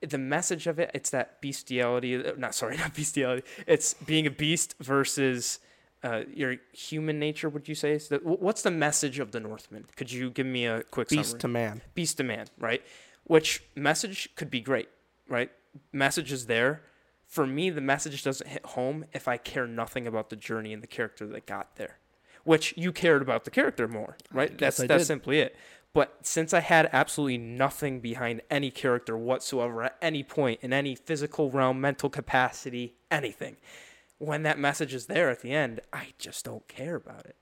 the 0.00 0.18
message 0.18 0.66
of 0.66 0.78
it. 0.78 0.90
It's 0.94 1.10
that 1.10 1.40
bestiality. 1.40 2.16
uh, 2.16 2.32
Not 2.36 2.54
sorry, 2.54 2.76
not 2.84 2.94
bestiality. 2.94 3.42
It's 3.66 3.94
being 3.94 4.26
a 4.26 4.30
beast 4.30 4.74
versus 4.80 5.58
uh, 6.02 6.22
your 6.32 6.56
human 6.72 7.18
nature. 7.18 7.48
Would 7.48 7.68
you 7.68 7.74
say? 7.74 7.98
So 7.98 8.16
that, 8.18 8.24
what's 8.24 8.62
the 8.62 8.70
message 8.70 9.18
of 9.18 9.32
the 9.32 9.40
Northman? 9.40 9.86
Could 9.96 10.10
you 10.12 10.30
give 10.30 10.46
me 10.46 10.66
a 10.66 10.82
quick 10.84 11.08
Beast 11.08 11.30
summary? 11.30 11.40
to 11.40 11.48
man. 11.48 11.82
beast 11.94 12.16
to 12.18 12.24
man, 12.24 12.46
right? 12.58 12.82
Which 13.24 13.62
message 13.76 14.28
could 14.34 14.50
be 14.50 14.60
great, 14.60 14.88
right? 15.28 15.50
Message 15.92 16.32
is 16.32 16.46
there. 16.46 16.82
For 17.26 17.46
me, 17.46 17.70
the 17.70 17.80
message 17.80 18.22
doesn't 18.24 18.46
hit 18.48 18.66
home 18.66 19.06
if 19.14 19.26
I 19.26 19.36
care 19.38 19.66
nothing 19.66 20.06
about 20.06 20.28
the 20.28 20.36
journey 20.36 20.72
and 20.74 20.82
the 20.82 20.86
character 20.88 21.26
that 21.28 21.46
got 21.46 21.76
there. 21.76 21.98
Which 22.44 22.74
you 22.76 22.92
cared 22.92 23.22
about 23.22 23.44
the 23.44 23.50
character 23.50 23.86
more, 23.88 24.16
right? 24.32 24.58
That's 24.58 24.76
that's 24.78 25.02
did. 25.02 25.06
simply 25.06 25.38
it. 25.38 25.56
But 25.94 26.18
since 26.22 26.54
I 26.54 26.60
had 26.60 26.88
absolutely 26.92 27.36
nothing 27.38 28.00
behind 28.00 28.40
any 28.50 28.70
character 28.70 29.16
whatsoever 29.16 29.82
at 29.84 29.96
any 30.00 30.22
point 30.22 30.60
in 30.62 30.72
any 30.72 30.94
physical 30.94 31.50
realm, 31.50 31.80
mental 31.80 32.08
capacity, 32.08 32.94
anything, 33.10 33.56
when 34.18 34.42
that 34.44 34.58
message 34.58 34.94
is 34.94 35.06
there 35.06 35.28
at 35.28 35.40
the 35.42 35.52
end, 35.52 35.80
I 35.92 36.08
just 36.18 36.44
don't 36.46 36.66
care 36.66 36.94
about 36.94 37.26
it. 37.26 37.36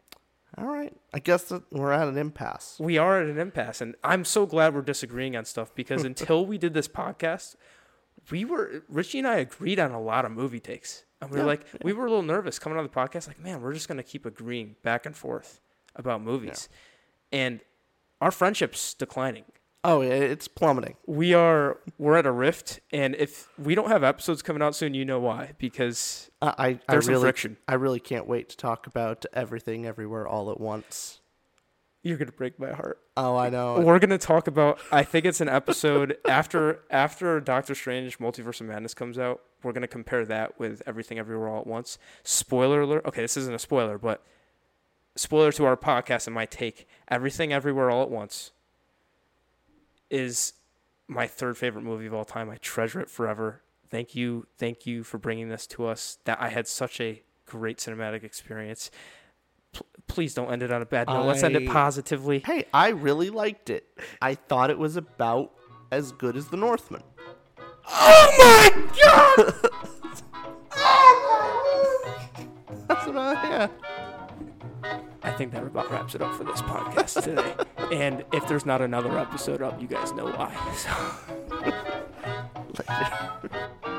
All 0.58 0.66
right. 0.66 0.92
I 1.14 1.20
guess 1.20 1.44
that 1.44 1.62
we're 1.70 1.92
at 1.92 2.08
an 2.08 2.18
impasse. 2.18 2.76
we 2.80 2.98
are 2.98 3.20
at 3.20 3.28
an 3.28 3.38
impasse 3.38 3.80
and 3.80 3.94
i'm 4.02 4.24
so 4.24 4.46
glad 4.46 4.74
we're 4.74 4.82
disagreeing 4.82 5.36
on 5.36 5.44
stuff 5.44 5.72
because 5.76 6.02
until 6.12 6.44
we 6.44 6.58
did 6.58 6.74
this 6.74 6.88
podcast 6.88 7.54
we 8.32 8.44
were 8.44 8.82
richie 8.88 9.20
and 9.20 9.28
i 9.28 9.36
agreed 9.36 9.78
on 9.78 9.92
a 9.92 10.00
lot 10.00 10.24
of 10.24 10.32
movie 10.32 10.58
takes 10.58 11.04
and 11.20 11.30
we 11.30 11.36
were 11.36 11.44
Yeah, 11.44 11.46
like 11.46 11.64
we 11.84 11.92
were 11.92 12.04
a 12.04 12.08
little 12.08 12.24
nervous 12.24 12.58
coming 12.58 12.76
on 12.78 12.84
the 12.84 12.90
podcast 12.90 13.28
like 13.28 13.38
man 13.38 13.62
we're 13.62 13.72
just 13.72 13.86
going 13.86 13.96
to 13.98 14.02
keep 14.02 14.26
agreeing 14.26 14.74
back 14.82 15.06
and 15.06 15.16
forth 15.16 15.60
about 15.94 16.20
movies 16.20 16.68
and 17.30 17.60
our 18.20 18.30
friendship's 18.30 18.94
declining 18.94 19.44
Oh, 19.82 20.02
it's 20.02 20.46
plummeting. 20.46 20.96
we 21.06 21.32
are 21.32 21.78
we're 21.96 22.16
at 22.18 22.26
a 22.26 22.30
rift 22.30 22.80
and 22.92 23.14
if 23.14 23.48
we 23.58 23.74
don't 23.74 23.88
have 23.88 24.04
episodes 24.04 24.42
coming 24.42 24.60
out 24.60 24.74
soon 24.74 24.92
you 24.92 25.06
know 25.06 25.18
why 25.18 25.52
because 25.56 26.30
I, 26.42 26.46
I, 26.46 26.66
I 26.66 26.78
There's 26.90 27.06
some 27.06 27.12
really, 27.14 27.22
friction. 27.22 27.56
I 27.66 27.74
really 27.74 28.00
can't 28.00 28.26
wait 28.26 28.50
to 28.50 28.56
talk 28.58 28.86
about 28.86 29.24
everything, 29.32 29.86
everywhere, 29.86 30.28
all 30.28 30.50
at 30.50 30.60
once. 30.60 31.20
you're 32.02 32.18
going 32.18 32.28
to 32.30 32.36
break 32.36 32.58
my 32.60 32.72
heart 32.72 32.98
Oh, 33.16 33.36
I 33.36 33.50
know. 33.50 33.80
We're 33.80 33.98
gonna 33.98 34.16
talk 34.16 34.46
about. 34.46 34.78
I 34.90 35.02
think 35.02 35.26
it's 35.26 35.42
an 35.42 35.48
episode 35.48 36.16
after 36.28 36.80
after 36.90 37.38
Doctor 37.38 37.74
Strange: 37.74 38.18
Multiverse 38.18 38.62
of 38.62 38.66
Madness 38.68 38.94
comes 38.94 39.18
out. 39.18 39.42
We're 39.62 39.72
gonna 39.72 39.86
compare 39.88 40.24
that 40.24 40.58
with 40.58 40.82
Everything 40.86 41.18
Everywhere 41.18 41.48
All 41.48 41.60
at 41.60 41.66
Once. 41.66 41.98
Spoiler 42.24 42.80
alert. 42.80 43.04
Okay, 43.04 43.20
this 43.20 43.36
isn't 43.36 43.52
a 43.54 43.58
spoiler, 43.58 43.98
but 43.98 44.22
spoiler 45.20 45.52
to 45.52 45.66
our 45.66 45.76
podcast 45.76 46.26
and 46.26 46.34
my 46.34 46.46
take. 46.46 46.88
Everything 47.08 47.52
Everywhere 47.52 47.90
All 47.90 48.02
at 48.02 48.10
Once 48.10 48.52
is 50.08 50.54
my 51.06 51.26
third 51.26 51.58
favorite 51.58 51.82
movie 51.82 52.06
of 52.06 52.14
all 52.14 52.24
time. 52.24 52.48
I 52.48 52.56
treasure 52.56 53.00
it 53.00 53.10
forever. 53.10 53.60
Thank 53.90 54.14
you, 54.14 54.46
thank 54.56 54.86
you 54.86 55.04
for 55.04 55.18
bringing 55.18 55.48
this 55.48 55.66
to 55.68 55.86
us. 55.86 56.18
That 56.24 56.40
I 56.40 56.48
had 56.48 56.66
such 56.66 57.00
a 57.00 57.22
great 57.44 57.78
cinematic 57.78 58.24
experience. 58.24 58.90
P- 59.72 59.82
please 60.06 60.32
don't 60.32 60.50
end 60.50 60.62
it 60.62 60.72
on 60.72 60.80
a 60.80 60.86
bad 60.86 61.08
note. 61.08 61.26
Let's 61.26 61.42
end 61.42 61.56
it 61.56 61.68
positively. 61.68 62.38
Hey, 62.38 62.64
I 62.72 62.88
really 62.88 63.28
liked 63.28 63.68
it. 63.68 63.86
I 64.22 64.34
thought 64.36 64.70
it 64.70 64.78
was 64.78 64.96
about 64.96 65.52
as 65.92 66.12
good 66.12 66.36
as 66.36 66.48
The 66.48 66.56
Northman. 66.56 67.02
Oh 67.92 68.32
my 68.38 68.70
god! 69.02 69.70
That's 72.88 73.06
about 73.06 73.34
yeah. 73.44 73.68
I 75.22 75.32
think 75.32 75.52
that 75.52 75.62
about 75.62 75.90
wraps 75.90 76.14
it 76.14 76.22
up 76.22 76.34
for 76.34 76.44
this 76.44 76.62
podcast 76.62 77.22
today. 77.22 77.54
And 77.90 78.24
if 78.32 78.46
there's 78.46 78.64
not 78.64 78.82
another 78.82 79.18
episode 79.18 79.62
up, 79.62 79.82
you 79.82 79.88
guys 79.88 80.12
know 80.12 80.26
why. 80.26 80.54
So. 80.76 80.90
Later. 82.78 83.96